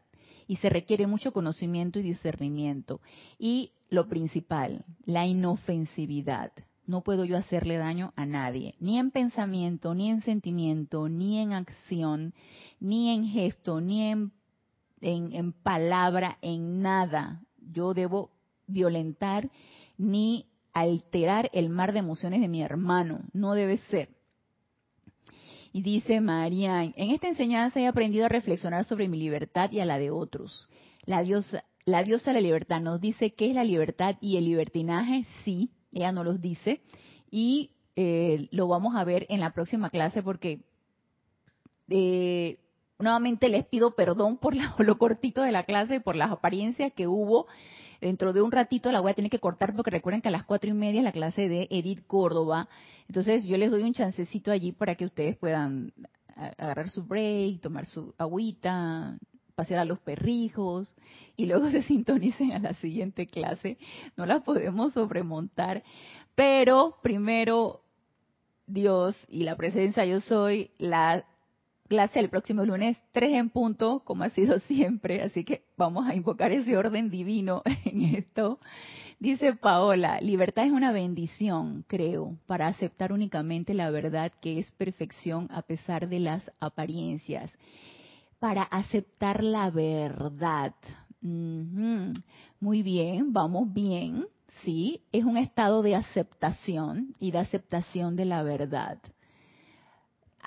y 0.48 0.56
se 0.56 0.68
requiere 0.68 1.06
mucho 1.06 1.32
conocimiento 1.32 2.00
y 2.00 2.02
discernimiento. 2.02 3.00
Y 3.38 3.70
lo 3.90 4.08
principal, 4.08 4.84
la 5.04 5.24
inofensividad. 5.24 6.50
No 6.84 7.02
puedo 7.02 7.24
yo 7.24 7.36
hacerle 7.36 7.76
daño 7.76 8.12
a 8.16 8.26
nadie, 8.26 8.74
ni 8.80 8.98
en 8.98 9.12
pensamiento, 9.12 9.94
ni 9.94 10.10
en 10.10 10.22
sentimiento, 10.22 11.08
ni 11.08 11.38
en 11.38 11.52
acción, 11.52 12.34
ni 12.80 13.14
en 13.14 13.24
gesto, 13.28 13.80
ni 13.80 14.10
en, 14.10 14.32
en, 15.00 15.52
palabra, 15.52 16.38
en 16.42 16.82
nada. 16.82 17.40
Yo 17.56 17.94
debo 17.94 18.32
violentar 18.66 19.48
ni 19.96 20.46
alterar 20.72 21.50
el 21.52 21.68
mar 21.68 21.92
de 21.92 22.00
emociones 22.00 22.40
de 22.40 22.48
mi 22.48 22.64
hermano. 22.64 23.20
No 23.32 23.54
debe 23.54 23.78
ser. 23.90 24.08
Y 25.74 25.82
dice 25.82 26.20
Marian, 26.20 26.94
en 26.96 27.10
esta 27.10 27.26
enseñanza 27.26 27.80
he 27.80 27.88
aprendido 27.88 28.26
a 28.26 28.28
reflexionar 28.28 28.84
sobre 28.84 29.08
mi 29.08 29.18
libertad 29.18 29.72
y 29.72 29.80
a 29.80 29.84
la 29.84 29.98
de 29.98 30.12
otros. 30.12 30.68
La 31.04 31.24
diosa, 31.24 31.64
la 31.84 32.04
diosa 32.04 32.30
de 32.30 32.34
la 32.34 32.46
libertad 32.46 32.80
nos 32.80 33.00
dice 33.00 33.32
qué 33.32 33.48
es 33.48 33.56
la 33.56 33.64
libertad 33.64 34.14
y 34.20 34.36
el 34.36 34.44
libertinaje, 34.44 35.26
sí, 35.44 35.72
ella 35.90 36.12
nos 36.12 36.24
los 36.26 36.40
dice. 36.40 36.80
Y 37.28 37.72
eh, 37.96 38.46
lo 38.52 38.68
vamos 38.68 38.94
a 38.94 39.02
ver 39.02 39.26
en 39.28 39.40
la 39.40 39.52
próxima 39.52 39.90
clase 39.90 40.22
porque 40.22 40.60
eh, 41.88 42.60
nuevamente 43.00 43.48
les 43.48 43.66
pido 43.66 43.96
perdón 43.96 44.36
por 44.36 44.54
lo 44.78 44.96
cortito 44.96 45.42
de 45.42 45.50
la 45.50 45.64
clase 45.64 45.96
y 45.96 46.00
por 46.00 46.14
las 46.14 46.30
apariencias 46.30 46.92
que 46.92 47.08
hubo. 47.08 47.48
Dentro 48.00 48.32
de 48.32 48.42
un 48.42 48.52
ratito 48.52 48.90
la 48.92 49.00
voy 49.00 49.12
a 49.12 49.14
tener 49.14 49.30
que 49.30 49.38
cortar 49.38 49.74
porque 49.74 49.90
recuerden 49.90 50.22
que 50.22 50.28
a 50.28 50.32
las 50.32 50.44
cuatro 50.44 50.70
y 50.70 50.74
media 50.74 51.00
es 51.00 51.04
la 51.04 51.12
clase 51.12 51.48
de 51.48 51.68
Edith 51.70 52.06
Córdoba. 52.06 52.68
Entonces 53.08 53.44
yo 53.44 53.56
les 53.56 53.70
doy 53.70 53.82
un 53.82 53.94
chancecito 53.94 54.50
allí 54.50 54.72
para 54.72 54.94
que 54.94 55.04
ustedes 55.04 55.36
puedan 55.36 55.92
agarrar 56.36 56.90
su 56.90 57.04
break, 57.04 57.60
tomar 57.60 57.86
su 57.86 58.14
agüita, 58.18 59.18
pasear 59.54 59.80
a 59.80 59.84
los 59.84 60.00
perrijos 60.00 60.94
y 61.36 61.46
luego 61.46 61.70
se 61.70 61.82
sintonicen 61.82 62.52
a 62.52 62.58
la 62.58 62.74
siguiente 62.74 63.26
clase. 63.26 63.78
No 64.16 64.26
la 64.26 64.40
podemos 64.40 64.92
sobremontar, 64.92 65.82
pero 66.34 66.96
primero 67.02 67.82
Dios 68.66 69.16
y 69.28 69.44
la 69.44 69.56
presencia 69.56 70.04
yo 70.04 70.20
soy, 70.20 70.70
la 70.78 71.24
clase 71.88 72.18
el 72.20 72.30
próximo 72.30 72.64
lunes, 72.64 72.96
tres 73.12 73.32
en 73.32 73.50
punto, 73.50 74.00
como 74.04 74.24
ha 74.24 74.30
sido 74.30 74.58
siempre, 74.68 75.22
así 75.22 75.44
que 75.44 75.64
vamos 75.76 76.06
a 76.06 76.14
invocar 76.14 76.52
ese 76.52 76.76
orden 76.76 77.10
divino 77.10 77.62
en 77.84 78.02
esto. 78.16 78.58
Dice 79.18 79.54
Paola, 79.54 80.20
libertad 80.20 80.66
es 80.66 80.72
una 80.72 80.92
bendición, 80.92 81.84
creo, 81.86 82.36
para 82.46 82.66
aceptar 82.66 83.12
únicamente 83.12 83.72
la 83.72 83.90
verdad 83.90 84.32
que 84.40 84.58
es 84.58 84.70
perfección 84.72 85.48
a 85.52 85.62
pesar 85.62 86.08
de 86.08 86.20
las 86.20 86.50
apariencias 86.60 87.50
para 88.44 88.64
aceptar 88.64 89.42
la 89.42 89.70
verdad. 89.70 90.74
Muy 91.22 92.82
bien, 92.82 93.32
vamos 93.32 93.72
bien. 93.72 94.26
Sí, 94.62 95.00
es 95.12 95.24
un 95.24 95.38
estado 95.38 95.80
de 95.80 95.94
aceptación 95.94 97.14
y 97.18 97.30
de 97.30 97.38
aceptación 97.38 98.16
de 98.16 98.26
la 98.26 98.42
verdad. 98.42 98.98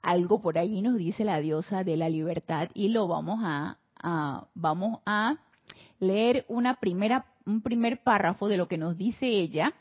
Algo 0.01 0.41
por 0.41 0.57
allí 0.57 0.81
nos 0.81 0.97
dice 0.97 1.25
la 1.25 1.39
diosa 1.39 1.83
de 1.83 1.97
la 1.97 2.09
libertad 2.09 2.69
y 2.73 2.89
lo 2.89 3.07
vamos 3.07 3.39
a, 3.43 3.77
vamos 4.53 4.99
a 5.05 5.37
leer 5.99 6.45
una 6.47 6.75
primera, 6.75 7.25
un 7.45 7.61
primer 7.61 8.03
párrafo 8.03 8.47
de 8.47 8.57
lo 8.57 8.67
que 8.67 8.77
nos 8.77 8.97
dice 8.97 9.27
ella 9.27 9.73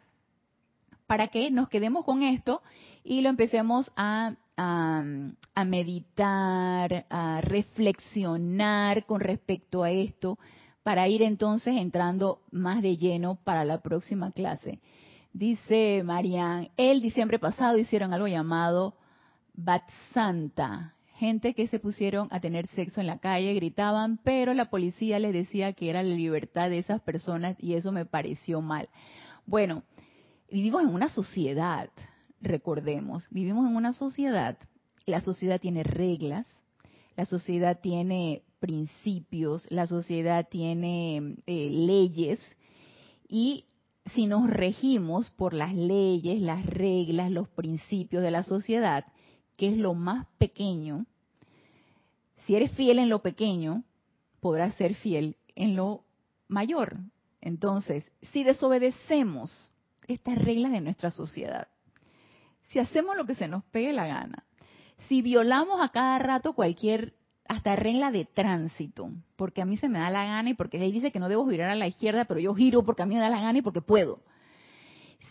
para 1.07 1.29
que 1.29 1.51
nos 1.51 1.69
quedemos 1.69 2.05
con 2.05 2.23
esto 2.23 2.63
y 3.05 3.21
lo 3.21 3.29
empecemos 3.29 3.93
a 3.97 4.35
a, 4.57 5.65
meditar, 5.65 7.07
a 7.11 7.41
reflexionar 7.43 9.05
con 9.07 9.21
respecto 9.21 9.83
a 9.83 9.91
esto, 9.91 10.39
para 10.83 11.09
ir 11.09 11.23
entonces 11.23 11.77
entrando 11.77 12.41
más 12.51 12.81
de 12.81 12.97
lleno 12.97 13.39
para 13.43 13.65
la 13.65 13.81
próxima 13.81 14.31
clase. 14.31 14.81
Dice 15.33 16.03
Marian, 16.05 16.71
el 16.77 17.03
diciembre 17.03 17.39
pasado 17.39 17.77
hicieron 17.77 18.15
algo 18.15 18.29
llamado 18.29 18.95
Bat 19.57 19.85
Santa, 20.13 20.95
gente 21.15 21.55
que 21.55 21.67
se 21.67 21.79
pusieron 21.79 22.29
a 22.31 22.41
tener 22.41 22.67
sexo 22.69 23.01
en 23.01 23.07
la 23.07 23.19
calle, 23.19 23.55
gritaban, 23.55 24.19
pero 24.23 24.55
la 24.55 24.71
policía 24.71 25.19
les 25.19 25.33
decía 25.33 25.73
que 25.73 25.91
era 25.91 26.03
la 26.03 26.15
libertad 26.15 26.71
de 26.71 26.79
esas 26.79 27.01
personas 27.01 27.57
y 27.59 27.75
eso 27.75 27.93
me 27.93 28.05
pareció 28.05 28.61
mal. 28.61 28.89
Bueno, 29.47 29.83
vivimos 30.51 30.83
en 30.83 30.95
una 30.95 31.09
sociedad 31.09 31.91
recordemos, 32.41 33.27
vivimos 33.31 33.69
en 33.69 33.77
una 33.77 33.93
sociedad, 33.93 34.59
la 35.07 35.21
sociedad 35.21 35.61
tiene 35.61 35.83
reglas, 35.83 36.47
la 37.17 37.27
sociedad 37.27 37.81
tiene 37.81 38.43
principios, 38.61 39.67
la 39.71 39.87
sociedad 39.87 40.49
tiene 40.49 41.37
eh, 41.47 41.71
leyes 41.71 42.41
y 43.29 43.65
si 44.15 44.27
nos 44.27 44.49
regimos 44.49 45.31
por 45.31 45.53
las 45.53 45.75
leyes, 45.75 46.41
las 46.41 46.65
reglas, 46.65 47.31
los 47.31 47.49
principios 47.49 48.23
de 48.23 48.31
la 48.31 48.45
sociedad, 48.45 49.05
que 49.57 49.69
es 49.69 49.77
lo 49.77 49.95
más 49.95 50.27
pequeño, 50.39 51.07
si 52.45 52.55
eres 52.55 52.71
fiel 52.73 52.99
en 52.99 53.09
lo 53.09 53.21
pequeño, 53.23 53.83
podrás 54.41 54.75
ser 54.77 54.95
fiel 54.95 55.37
en 55.55 55.77
lo 55.77 56.05
mayor. 56.49 56.99
Entonces, 57.41 58.11
si 58.33 58.45
desobedecemos 58.45 59.71
estas 60.07 60.39
reglas 60.39 60.73
de 60.73 60.81
nuestra 60.81 61.11
sociedad, 61.11 61.69
si 62.69 62.79
hacemos 62.79 63.17
lo 63.17 63.27
que 63.27 63.35
se 63.35 63.49
nos 63.49 63.65
pegue 63.65 63.93
la 63.93 64.07
gana, 64.07 64.45
si 65.09 65.23
violamos 65.23 65.81
a 65.81 65.89
cada 65.91 66.19
rato 66.19 66.53
cualquier 66.53 67.15
hasta 67.49 67.77
regla 67.77 68.11
de 68.11 68.25
tránsito, 68.25 69.11
porque 69.37 69.63
a 69.63 69.65
mí 69.65 69.77
se 69.77 69.89
me 69.89 69.99
da 69.99 70.11
la 70.11 70.25
gana 70.25 70.51
y 70.51 70.55
porque 70.55 70.79
ahí 70.79 70.91
dice 70.91 71.13
que 71.13 71.21
no 71.21 71.29
debo 71.29 71.49
girar 71.49 71.71
a 71.71 71.77
la 71.77 71.87
izquierda, 71.87 72.25
pero 72.25 72.41
yo 72.41 72.55
giro 72.55 72.85
porque 72.85 73.03
a 73.03 73.07
mí 73.07 73.15
me 73.15 73.21
da 73.21 73.31
la 73.31 73.41
gana 73.41 73.59
y 73.59 73.63
porque 73.63 73.83
puedo. 73.83 74.21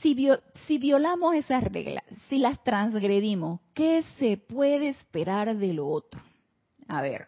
Si, 0.02 0.78
violamos 0.78 1.36
esas 1.36 1.64
reglas, 1.64 2.04
si 2.30 2.38
las 2.38 2.64
transgredimos, 2.64 3.60
¿qué 3.74 4.04
se 4.20 4.38
puede 4.38 4.90
esperar 4.90 5.58
de 5.58 5.74
lo 5.74 5.88
otro? 5.88 6.22
A 6.88 7.02
ver, 7.02 7.28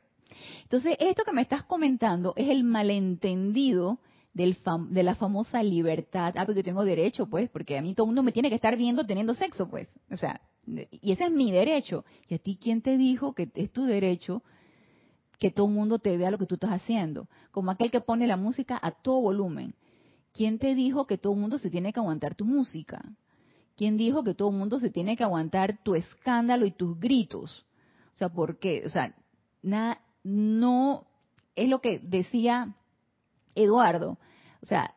entonces 0.63 0.95
esto 0.99 1.23
que 1.23 1.33
me 1.33 1.41
estás 1.41 1.63
comentando 1.63 2.33
es 2.35 2.49
el 2.49 2.63
malentendido 2.63 3.99
de 4.33 5.03
la 5.03 5.15
famosa 5.15 5.63
libertad. 5.63 6.35
Ah, 6.37 6.45
porque 6.45 6.59
yo 6.59 6.65
tengo 6.65 6.85
derecho, 6.85 7.27
pues, 7.27 7.49
porque 7.49 7.77
a 7.77 7.81
mí 7.81 7.95
todo 7.95 8.05
el 8.05 8.09
mundo 8.09 8.21
me 8.21 8.31
tiene 8.31 8.49
que 8.49 8.55
estar 8.55 8.77
viendo 8.77 9.05
teniendo 9.05 9.33
sexo, 9.33 9.67
pues. 9.67 9.87
O 10.11 10.17
sea, 10.17 10.39
y 10.65 11.11
ese 11.11 11.25
es 11.25 11.31
mi 11.31 11.51
derecho. 11.51 12.05
¿Y 12.27 12.35
a 12.35 12.37
ti 12.37 12.59
quién 12.61 12.81
te 12.81 12.97
dijo 12.97 13.33
que 13.33 13.49
es 13.55 13.71
tu 13.71 13.85
derecho 13.85 14.43
que 15.39 15.49
todo 15.49 15.67
el 15.67 15.73
mundo 15.73 15.97
te 15.97 16.15
vea 16.17 16.29
lo 16.29 16.37
que 16.37 16.45
tú 16.45 16.55
estás 16.55 16.71
haciendo? 16.71 17.27
Como 17.51 17.71
aquel 17.71 17.89
que 17.89 18.01
pone 18.01 18.27
la 18.27 18.37
música 18.37 18.79
a 18.79 18.91
todo 18.91 19.21
volumen. 19.21 19.73
¿Quién 20.37 20.59
te 20.59 20.75
dijo 20.75 21.07
que 21.07 21.17
todo 21.17 21.33
el 21.33 21.39
mundo 21.39 21.57
se 21.57 21.71
tiene 21.71 21.91
que 21.91 21.99
aguantar 21.99 22.35
tu 22.35 22.45
música? 22.45 23.01
¿Quién 23.75 23.97
dijo 23.97 24.23
que 24.23 24.35
todo 24.35 24.51
el 24.51 24.55
mundo 24.55 24.79
se 24.79 24.91
tiene 24.91 25.17
que 25.17 25.23
aguantar 25.23 25.79
tu 25.81 25.95
escándalo 25.95 26.67
y 26.67 26.71
tus 26.71 26.99
gritos? 26.99 27.65
O 28.13 28.15
sea, 28.15 28.29
¿por 28.29 28.59
qué? 28.59 28.83
O 28.85 28.89
sea, 28.89 29.15
nada, 29.63 29.99
no 30.23 31.07
es 31.55 31.67
lo 31.67 31.81
que 31.81 31.97
decía 31.97 32.75
Eduardo, 33.55 34.19
o 34.61 34.65
sea, 34.67 34.93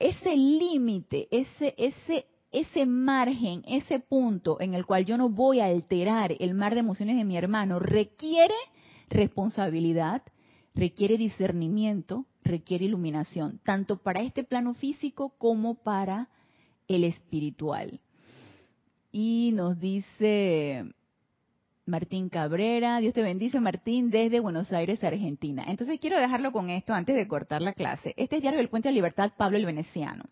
ese 0.00 0.34
límite, 0.34 1.28
ese, 1.30 1.72
ese, 1.78 2.26
ese 2.50 2.84
margen, 2.84 3.62
ese 3.68 4.00
punto 4.00 4.60
en 4.60 4.74
el 4.74 4.86
cual 4.86 5.04
yo 5.04 5.16
no 5.16 5.28
voy 5.28 5.60
a 5.60 5.66
alterar 5.66 6.34
el 6.40 6.52
mar 6.54 6.74
de 6.74 6.80
emociones 6.80 7.16
de 7.16 7.24
mi 7.24 7.36
hermano, 7.36 7.78
requiere 7.78 8.54
responsabilidad, 9.08 10.22
requiere 10.74 11.16
discernimiento, 11.16 12.26
requiere 12.42 12.84
iluminación, 12.84 13.60
tanto 13.64 13.96
para 13.98 14.20
este 14.20 14.44
plano 14.44 14.74
físico 14.74 15.34
como 15.38 15.74
para 15.74 16.28
el 16.88 17.04
espiritual. 17.04 18.00
Y 19.12 19.50
nos 19.54 19.78
dice 19.78 20.84
Martín 21.90 22.28
Cabrera. 22.28 22.98
Dios 23.00 23.12
te 23.12 23.22
bendice, 23.22 23.60
Martín, 23.60 24.10
desde 24.10 24.40
Buenos 24.40 24.72
Aires, 24.72 25.02
Argentina. 25.02 25.64
Entonces 25.66 25.98
quiero 26.00 26.18
dejarlo 26.18 26.52
con 26.52 26.70
esto 26.70 26.94
antes 26.94 27.16
de 27.16 27.28
cortar 27.28 27.60
la 27.60 27.74
clase. 27.74 28.14
Este 28.16 28.36
es 28.36 28.42
Diario 28.42 28.58
del 28.58 28.68
Puente 28.68 28.88
de 28.88 28.94
Libertad, 28.94 29.32
Pablo 29.36 29.58
el 29.58 29.66
Veneciano, 29.66 30.24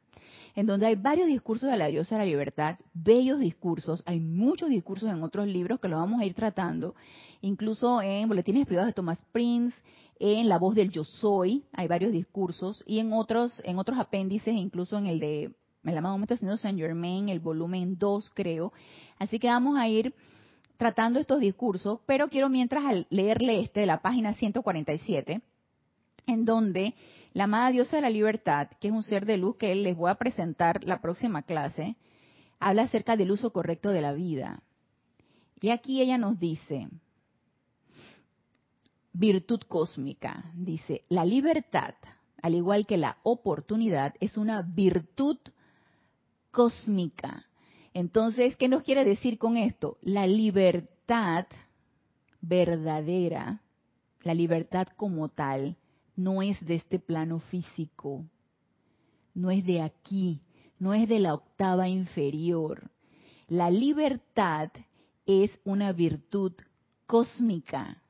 en 0.55 0.66
donde 0.66 0.87
hay 0.87 0.94
varios 0.94 1.27
discursos 1.27 1.71
de 1.71 1.77
la 1.77 1.88
diosa 1.88 2.14
de 2.14 2.21
la 2.21 2.31
libertad, 2.31 2.79
bellos 2.94 3.40
discursos. 3.40 4.03
Hay 4.07 4.21
muchos 4.21 4.71
discursos 4.71 5.11
en 5.11 5.23
otros 5.23 5.47
libros 5.49 5.81
que 5.81 5.88
lo 5.88 5.99
vamos 5.99 6.21
a 6.21 6.25
ir 6.25 6.35
tratando, 6.35 6.94
incluso 7.40 8.01
en 8.01 8.29
Boletines 8.29 8.66
Privados 8.66 8.88
de 8.88 8.94
Thomas 8.94 9.23
Prince, 9.33 9.77
en 10.20 10.48
La 10.48 10.59
Voz 10.59 10.74
del 10.74 10.90
Yo 10.90 11.04
Soy, 11.04 11.64
hay 11.72 11.88
varios 11.88 12.12
discursos, 12.12 12.83
y 12.87 12.98
en 12.98 13.12
otros, 13.12 13.61
en 13.64 13.78
otros 13.78 13.98
apéndices, 13.98 14.54
incluso 14.54 14.98
en 14.98 15.07
el 15.07 15.20
de 15.20 15.54
el 15.85 15.96
amado 15.96 16.14
momento 16.14 16.37
Señor 16.37 16.59
Saint 16.59 16.78
Germain, 16.78 17.28
el 17.28 17.40
volumen 17.40 17.96
2, 17.98 18.31
creo. 18.35 18.72
Así 19.18 19.38
que 19.38 19.46
vamos 19.46 19.78
a 19.78 19.88
ir 19.88 20.14
tratando 20.76 21.18
estos 21.18 21.40
discursos, 21.40 22.00
pero 22.04 22.28
quiero 22.28 22.48
mientras 22.48 22.85
leerle 23.11 23.61
este 23.61 23.81
de 23.81 23.87
la 23.87 24.02
página 24.02 24.35
147, 24.35 25.40
en 26.26 26.44
donde 26.44 26.94
la 27.33 27.44
amada 27.44 27.70
diosa 27.70 27.96
de 27.96 28.02
la 28.02 28.11
libertad, 28.11 28.68
que 28.81 28.88
es 28.88 28.92
un 28.92 29.02
ser 29.02 29.24
de 29.24 29.37
luz 29.37 29.57
que 29.57 29.74
les 29.74 29.96
voy 29.96 30.11
a 30.11 30.16
presentar 30.16 30.85
la 30.85 31.00
próxima 31.00 31.42
clase, 31.42 31.96
habla 32.61 32.83
acerca 32.83 33.16
del 33.16 33.31
uso 33.31 33.52
correcto 33.52 33.90
de 33.90 34.00
la 34.00 34.12
vida. 34.12 34.62
Y 35.61 35.70
aquí 35.70 36.00
ella 36.00 36.18
nos 36.18 36.38
dice, 36.38 36.88
virtud 39.18 39.61
cósmica. 39.66 40.44
Dice, 40.54 41.02
la 41.09 41.24
libertad, 41.24 41.94
al 42.40 42.54
igual 42.54 42.87
que 42.87 42.96
la 42.96 43.18
oportunidad, 43.24 44.14
es 44.20 44.37
una 44.37 44.62
virtud 44.62 45.38
cósmica. 46.52 47.46
Entonces, 47.92 48.57
¿qué 48.57 48.68
nos 48.68 48.85
quiere 48.85 49.04
decir 49.04 49.38
con 49.38 49.57
esto? 49.57 49.98
La 50.02 50.26
libertad 50.26 51.46
verdadera, 52.40 53.61
la 54.22 54.35
libertad 54.35 54.87
como 54.96 55.28
tal, 55.28 55.76
no 56.14 56.40
es 56.40 56.64
de 56.64 56.76
este 56.76 57.00
plano 57.00 57.40
físico, 57.40 58.24
no 59.35 59.50
es 59.50 59.64
de 59.64 59.83
aquí, 59.83 60.40
no 60.78 60.94
es 60.94 61.09
de 61.09 61.18
la 61.18 61.35
octava 61.35 61.88
inferior. 61.88 62.88
La 63.48 63.68
libertad 63.70 64.70
es 65.26 65.50
una 65.64 65.92
virtud 65.92 66.52
cósmica. 67.07 68.00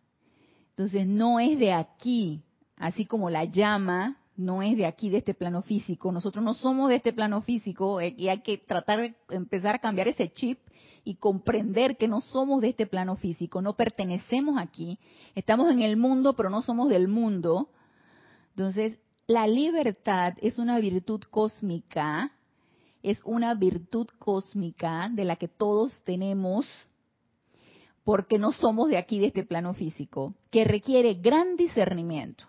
Entonces 0.79 1.09
no 1.09 1.41
es 1.41 1.59
de 1.59 1.73
aquí, 1.73 2.41
así 2.77 3.05
como 3.05 3.31
la 3.31 3.43
llama 3.43 4.17
no 4.37 4.62
es 4.62 4.77
de 4.77 4.87
aquí, 4.87 5.11
de 5.11 5.19
este 5.19 5.35
plano 5.35 5.62
físico. 5.62 6.12
Nosotros 6.12 6.45
no 6.45 6.55
somos 6.55 6.88
de 6.88 6.95
este 6.95 7.12
plano 7.12 7.43
físico 7.43 8.01
eh, 8.01 8.14
y 8.17 8.29
hay 8.29 8.43
que 8.43 8.59
tratar 8.59 9.01
de 9.01 9.17
empezar 9.31 9.75
a 9.75 9.81
cambiar 9.81 10.07
ese 10.07 10.33
chip 10.33 10.61
y 11.03 11.17
comprender 11.17 11.97
que 11.97 12.07
no 12.07 12.21
somos 12.21 12.61
de 12.61 12.69
este 12.69 12.87
plano 12.87 13.17
físico, 13.17 13.61
no 13.61 13.75
pertenecemos 13.75 14.57
aquí, 14.57 15.01
estamos 15.35 15.69
en 15.73 15.83
el 15.83 15.97
mundo, 15.97 16.35
pero 16.35 16.49
no 16.49 16.62
somos 16.62 16.88
del 16.88 17.09
mundo. 17.09 17.71
Entonces, 18.51 19.01
la 19.27 19.49
libertad 19.49 20.35
es 20.41 20.59
una 20.59 20.79
virtud 20.79 21.23
cósmica, 21.29 22.31
es 23.03 23.21
una 23.25 23.53
virtud 23.55 24.07
cósmica 24.21 25.09
de 25.11 25.25
la 25.25 25.35
que 25.35 25.49
todos 25.49 26.01
tenemos 26.05 26.69
porque 28.09 28.38
no 28.38 28.53
somos 28.53 28.88
de 28.88 28.97
aquí, 28.97 29.18
de 29.18 29.27
este 29.27 29.44
plano 29.44 29.75
físico, 29.75 30.33
que 30.51 30.64
requiere 30.64 31.12
gran 31.12 31.57
discernimiento, 31.57 32.44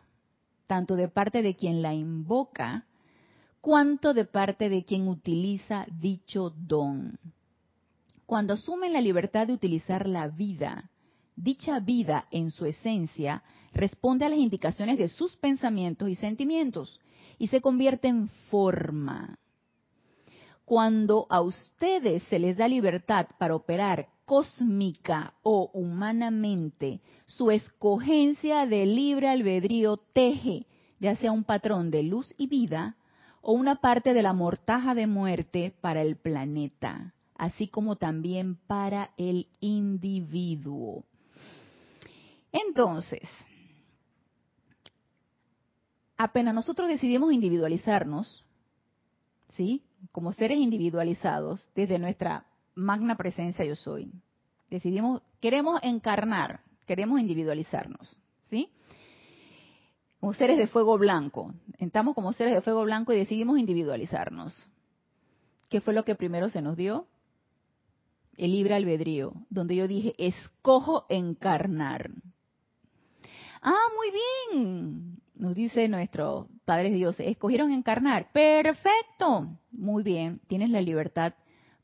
tanto 0.68 0.96
de 0.96 1.10
parte 1.10 1.42
de 1.42 1.58
quien 1.58 1.82
la 1.82 1.94
invoca, 1.94 2.86
cuanto 3.60 4.14
de 4.14 4.24
parte 4.24 4.70
de 4.70 4.86
quien 4.86 5.10
utiliza 5.10 5.86
dicho 6.00 6.52
don. 6.52 7.20
Cuando 8.26 8.54
asumen 8.54 8.94
la 8.94 9.02
libertad 9.02 9.48
de 9.48 9.52
utilizar 9.52 10.08
la 10.08 10.30
vida, 10.30 10.92
dicha 11.36 11.82
vida 11.82 12.28
en 12.32 12.52
su 12.52 12.66
esencia 12.66 13.44
responde 13.74 14.24
a 14.24 14.30
las 14.30 14.40
indicaciones 14.40 14.98
de 14.98 15.10
sus 15.10 15.36
pensamientos 15.36 16.08
y 16.08 16.16
sentimientos 16.16 17.02
y 17.38 17.48
se 17.48 17.60
convierte 17.60 18.08
en 18.08 18.30
forma. 18.50 19.38
Cuando 20.64 21.28
a 21.30 21.42
ustedes 21.42 22.24
se 22.30 22.40
les 22.40 22.56
da 22.56 22.70
libertad 22.70 23.28
para 23.38 23.56
operar 23.56 24.08
cósmica 24.30 25.34
o 25.42 25.72
humanamente, 25.74 27.02
su 27.26 27.50
escogencia 27.50 28.68
de 28.68 28.86
libre 28.86 29.28
albedrío 29.28 29.98
teje, 29.98 30.68
ya 31.00 31.16
sea 31.16 31.32
un 31.32 31.44
patrón 31.44 31.90
de 31.90 32.04
luz 32.04 32.36
y 32.38 32.46
vida 32.46 32.96
o 33.42 33.54
una 33.54 33.82
parte 33.82 34.14
de 34.14 34.22
la 34.22 34.34
mortaja 34.34 34.94
de 34.94 35.08
muerte 35.08 35.74
para 35.82 36.04
el 36.04 36.16
planeta, 36.16 37.16
así 37.40 37.70
como 37.70 37.96
también 37.96 38.58
para 38.68 39.10
el 39.18 39.48
individuo. 39.62 41.06
Entonces, 42.52 43.28
apenas 46.18 46.54
nosotros 46.54 46.88
decidimos 46.88 47.34
individualizarnos, 47.34 48.46
¿sí? 49.56 49.82
Como 50.12 50.34
seres 50.34 50.60
individualizados 50.60 51.68
desde 51.74 51.98
nuestra 51.98 52.46
magna 52.76 53.16
presencia 53.16 53.66
yo 53.66 53.76
soy. 53.76 54.12
Decidimos, 54.70 55.22
queremos 55.40 55.80
encarnar, 55.84 56.62
queremos 56.86 57.20
individualizarnos, 57.20 58.18
¿sí? 58.50 58.70
Como 60.20 60.34
seres 60.34 60.58
de 60.58 60.68
fuego 60.68 60.98
blanco. 60.98 61.54
Estamos 61.78 62.14
como 62.14 62.34
seres 62.34 62.54
de 62.54 62.62
fuego 62.62 62.84
blanco 62.84 63.14
y 63.14 63.18
decidimos 63.18 63.58
individualizarnos. 63.58 64.56
¿Qué 65.70 65.82
fue 65.82 65.94
lo 65.94 66.04
que 66.04 66.16
primero 66.16 66.50
se 66.50 66.62
nos 66.62 66.76
dio? 66.76 67.08
El 68.38 68.52
libre 68.52 68.76
albedrío, 68.76 69.34
donde 69.50 69.76
yo 69.76 69.88
dije, 69.88 70.14
escojo 70.18 71.06
encarnar. 71.10 72.12
Ah, 73.62 73.88
muy 73.96 74.12
bien, 74.12 75.20
nos 75.36 75.54
dice 75.54 75.88
nuestro 75.88 76.48
Padre 76.66 76.92
Dios, 76.92 77.20
escogieron 77.20 77.72
encarnar. 77.72 78.32
Perfecto, 78.32 79.58
muy 79.72 80.04
bien, 80.04 80.40
tienes 80.48 80.70
la 80.70 80.82
libertad 80.82 81.34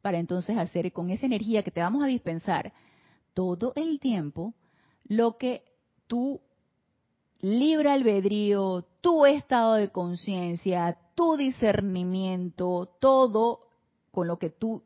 para 0.05 0.19
entonces 0.19 0.55
hacer 0.55 0.93
con 0.93 1.09
esa 1.09 1.25
energía 1.25 1.63
que 1.63 1.71
te 1.71 1.79
vamos 1.79 2.03
a 2.03 2.05
dispensar 2.05 2.73
todo 3.33 3.73
el 3.75 3.99
tiempo 3.99 4.53
lo 5.05 5.35
que 5.37 5.63
tu 6.05 6.41
libre 7.41 7.89
albedrío, 7.89 8.85
tu 9.01 9.25
estado 9.25 9.73
de 9.73 9.89
conciencia, 9.89 10.95
tu 11.15 11.37
discernimiento, 11.37 12.87
todo 12.99 13.61
con 14.11 14.27
lo 14.27 14.37
que 14.37 14.51
tú 14.51 14.83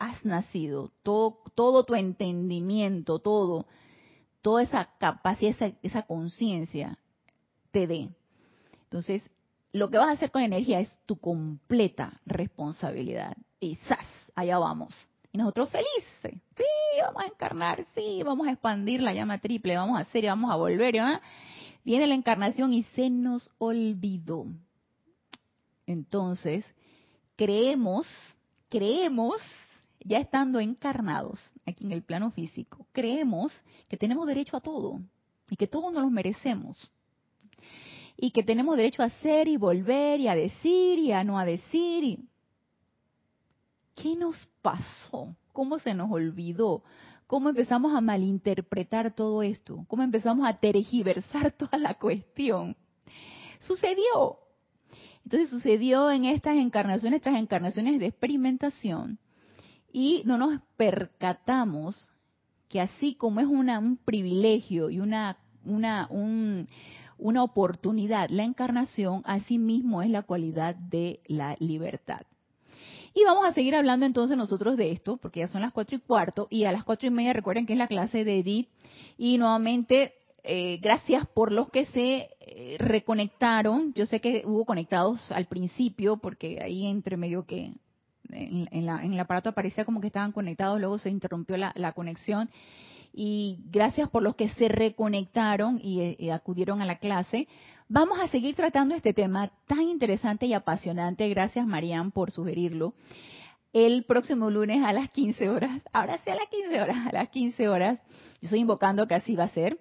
has 0.00 0.24
nacido, 0.24 0.90
todo, 1.04 1.38
todo 1.54 1.84
tu 1.84 1.94
entendimiento, 1.94 3.20
todo, 3.20 3.68
toda 4.40 4.64
esa 4.64 4.90
capacidad, 4.98 5.52
esa, 5.52 5.78
esa 5.84 6.02
conciencia 6.02 6.98
te 7.70 7.86
dé. 7.86 8.08
Entonces, 8.82 9.22
lo 9.70 9.88
que 9.88 9.98
vas 9.98 10.08
a 10.08 10.12
hacer 10.14 10.32
con 10.32 10.42
energía 10.42 10.80
es 10.80 10.90
tu 11.06 11.14
completa 11.20 12.20
responsabilidad. 12.26 13.36
Y 13.60 13.76
¡zas! 13.86 14.11
Allá 14.34 14.58
vamos. 14.58 14.94
Y 15.32 15.38
nosotros 15.38 15.70
felices, 15.70 16.40
sí, 16.56 17.00
vamos 17.02 17.22
a 17.22 17.26
encarnar, 17.26 17.86
sí, 17.94 18.22
vamos 18.22 18.46
a 18.46 18.52
expandir 18.52 19.00
la 19.00 19.14
llama 19.14 19.38
triple, 19.38 19.76
vamos 19.76 19.96
a 19.96 20.02
hacer 20.02 20.24
y 20.24 20.26
vamos 20.26 20.50
a 20.50 20.56
volver. 20.56 20.94
Viene 21.84 22.06
la 22.06 22.14
encarnación 22.14 22.74
y 22.74 22.82
se 22.94 23.08
nos 23.08 23.50
olvidó. 23.58 24.46
Entonces, 25.86 26.64
creemos, 27.36 28.06
creemos, 28.68 29.40
ya 30.04 30.18
estando 30.18 30.60
encarnados 30.60 31.40
aquí 31.66 31.84
en 31.84 31.92
el 31.92 32.02
plano 32.02 32.30
físico, 32.30 32.86
creemos 32.92 33.52
que 33.88 33.96
tenemos 33.96 34.26
derecho 34.26 34.56
a 34.56 34.60
todo 34.60 35.00
y 35.48 35.56
que 35.56 35.66
todos 35.66 35.92
nos 35.92 36.02
lo 36.02 36.10
merecemos. 36.10 36.90
Y 38.16 38.30
que 38.30 38.42
tenemos 38.42 38.76
derecho 38.76 39.02
a 39.02 39.06
hacer 39.06 39.48
y 39.48 39.56
volver 39.56 40.20
y 40.20 40.28
a 40.28 40.34
decir 40.34 40.98
y 40.98 41.12
a 41.12 41.24
no 41.24 41.38
a 41.38 41.44
decir. 41.44 42.04
Y 42.04 42.18
¿qué 44.02 44.16
nos 44.16 44.48
pasó? 44.62 45.36
¿Cómo 45.52 45.78
se 45.78 45.94
nos 45.94 46.10
olvidó? 46.10 46.82
¿Cómo 47.28 47.50
empezamos 47.50 47.94
a 47.94 48.00
malinterpretar 48.00 49.14
todo 49.14 49.44
esto? 49.44 49.84
¿Cómo 49.86 50.02
empezamos 50.02 50.46
a 50.46 50.58
tergiversar 50.58 51.52
toda 51.56 51.78
la 51.78 51.94
cuestión? 51.94 52.76
Sucedió. 53.60 54.38
Entonces 55.24 55.50
sucedió 55.50 56.10
en 56.10 56.24
estas 56.24 56.56
encarnaciones 56.56 57.22
tras 57.22 57.36
encarnaciones 57.36 58.00
de 58.00 58.06
experimentación 58.06 59.20
y 59.92 60.22
no 60.24 60.36
nos 60.36 60.60
percatamos 60.76 62.10
que 62.68 62.80
así 62.80 63.14
como 63.14 63.38
es 63.38 63.46
un 63.46 63.98
privilegio 64.04 64.90
y 64.90 64.98
una, 64.98 65.38
una, 65.64 66.08
una 67.18 67.42
oportunidad 67.44 68.30
la 68.30 68.42
encarnación, 68.42 69.22
así 69.26 69.58
mismo 69.58 70.02
es 70.02 70.10
la 70.10 70.22
cualidad 70.22 70.74
de 70.74 71.20
la 71.28 71.54
libertad. 71.60 72.22
Y 73.14 73.24
vamos 73.24 73.44
a 73.44 73.52
seguir 73.52 73.74
hablando 73.74 74.06
entonces 74.06 74.36
nosotros 74.36 74.76
de 74.76 74.90
esto, 74.90 75.18
porque 75.18 75.40
ya 75.40 75.48
son 75.48 75.62
las 75.62 75.72
cuatro 75.72 75.96
y 75.96 76.00
cuarto, 76.00 76.46
y 76.50 76.64
a 76.64 76.72
las 76.72 76.84
cuatro 76.84 77.08
y 77.08 77.10
media 77.10 77.32
recuerden 77.32 77.66
que 77.66 77.74
es 77.74 77.78
la 77.78 77.88
clase 77.88 78.24
de 78.24 78.38
Edith. 78.38 78.68
Y 79.18 79.36
nuevamente, 79.36 80.14
eh, 80.44 80.78
gracias 80.80 81.26
por 81.26 81.52
los 81.52 81.70
que 81.70 81.84
se 81.86 82.30
eh, 82.40 82.76
reconectaron. 82.78 83.92
Yo 83.94 84.06
sé 84.06 84.20
que 84.20 84.42
hubo 84.46 84.64
conectados 84.64 85.30
al 85.30 85.46
principio, 85.46 86.16
porque 86.16 86.58
ahí 86.62 86.86
entre 86.86 87.16
medio 87.16 87.44
que 87.44 87.74
en, 88.30 88.68
el 88.72 89.20
aparato 89.20 89.50
aparecía 89.50 89.84
como 89.84 90.00
que 90.00 90.06
estaban 90.06 90.32
conectados, 90.32 90.80
luego 90.80 90.98
se 90.98 91.10
interrumpió 91.10 91.56
la, 91.56 91.92
conexión. 91.92 92.50
Y 93.12 93.58
gracias 93.70 94.08
por 94.08 94.22
los 94.22 94.36
que 94.36 94.48
se 94.50 94.68
reconectaron 94.68 95.78
y 95.82 96.16
eh, 96.18 96.32
acudieron 96.32 96.80
a 96.80 96.86
la 96.86 96.96
clase. 96.96 97.46
Vamos 97.94 98.18
a 98.20 98.28
seguir 98.28 98.54
tratando 98.54 98.94
este 98.94 99.12
tema 99.12 99.52
tan 99.66 99.82
interesante 99.82 100.46
y 100.46 100.54
apasionante. 100.54 101.28
Gracias, 101.28 101.66
Marian, 101.66 102.10
por 102.10 102.30
sugerirlo. 102.30 102.94
El 103.74 104.04
próximo 104.06 104.50
lunes 104.50 104.82
a 104.82 104.94
las 104.94 105.10
15 105.10 105.50
horas, 105.50 105.82
ahora 105.92 106.16
sí 106.24 106.30
a 106.30 106.34
las 106.34 106.48
15 106.48 106.80
horas, 106.80 106.96
a 107.06 107.12
las 107.12 107.28
15 107.28 107.68
horas, 107.68 107.98
yo 108.40 108.46
estoy 108.46 108.60
invocando 108.60 109.06
que 109.06 109.14
así 109.14 109.36
va 109.36 109.44
a 109.44 109.48
ser, 109.48 109.78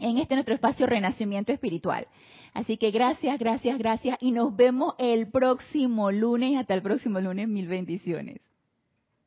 en 0.00 0.18
este 0.18 0.34
nuestro 0.34 0.56
espacio 0.56 0.88
Renacimiento 0.88 1.52
Espiritual. 1.52 2.08
Así 2.52 2.78
que 2.78 2.90
gracias, 2.90 3.38
gracias, 3.38 3.78
gracias 3.78 4.18
y 4.20 4.32
nos 4.32 4.56
vemos 4.56 4.96
el 4.98 5.30
próximo 5.30 6.10
lunes. 6.10 6.58
Hasta 6.58 6.74
el 6.74 6.82
próximo 6.82 7.20
lunes, 7.20 7.46
mil 7.46 7.68
bendiciones. 7.68 8.40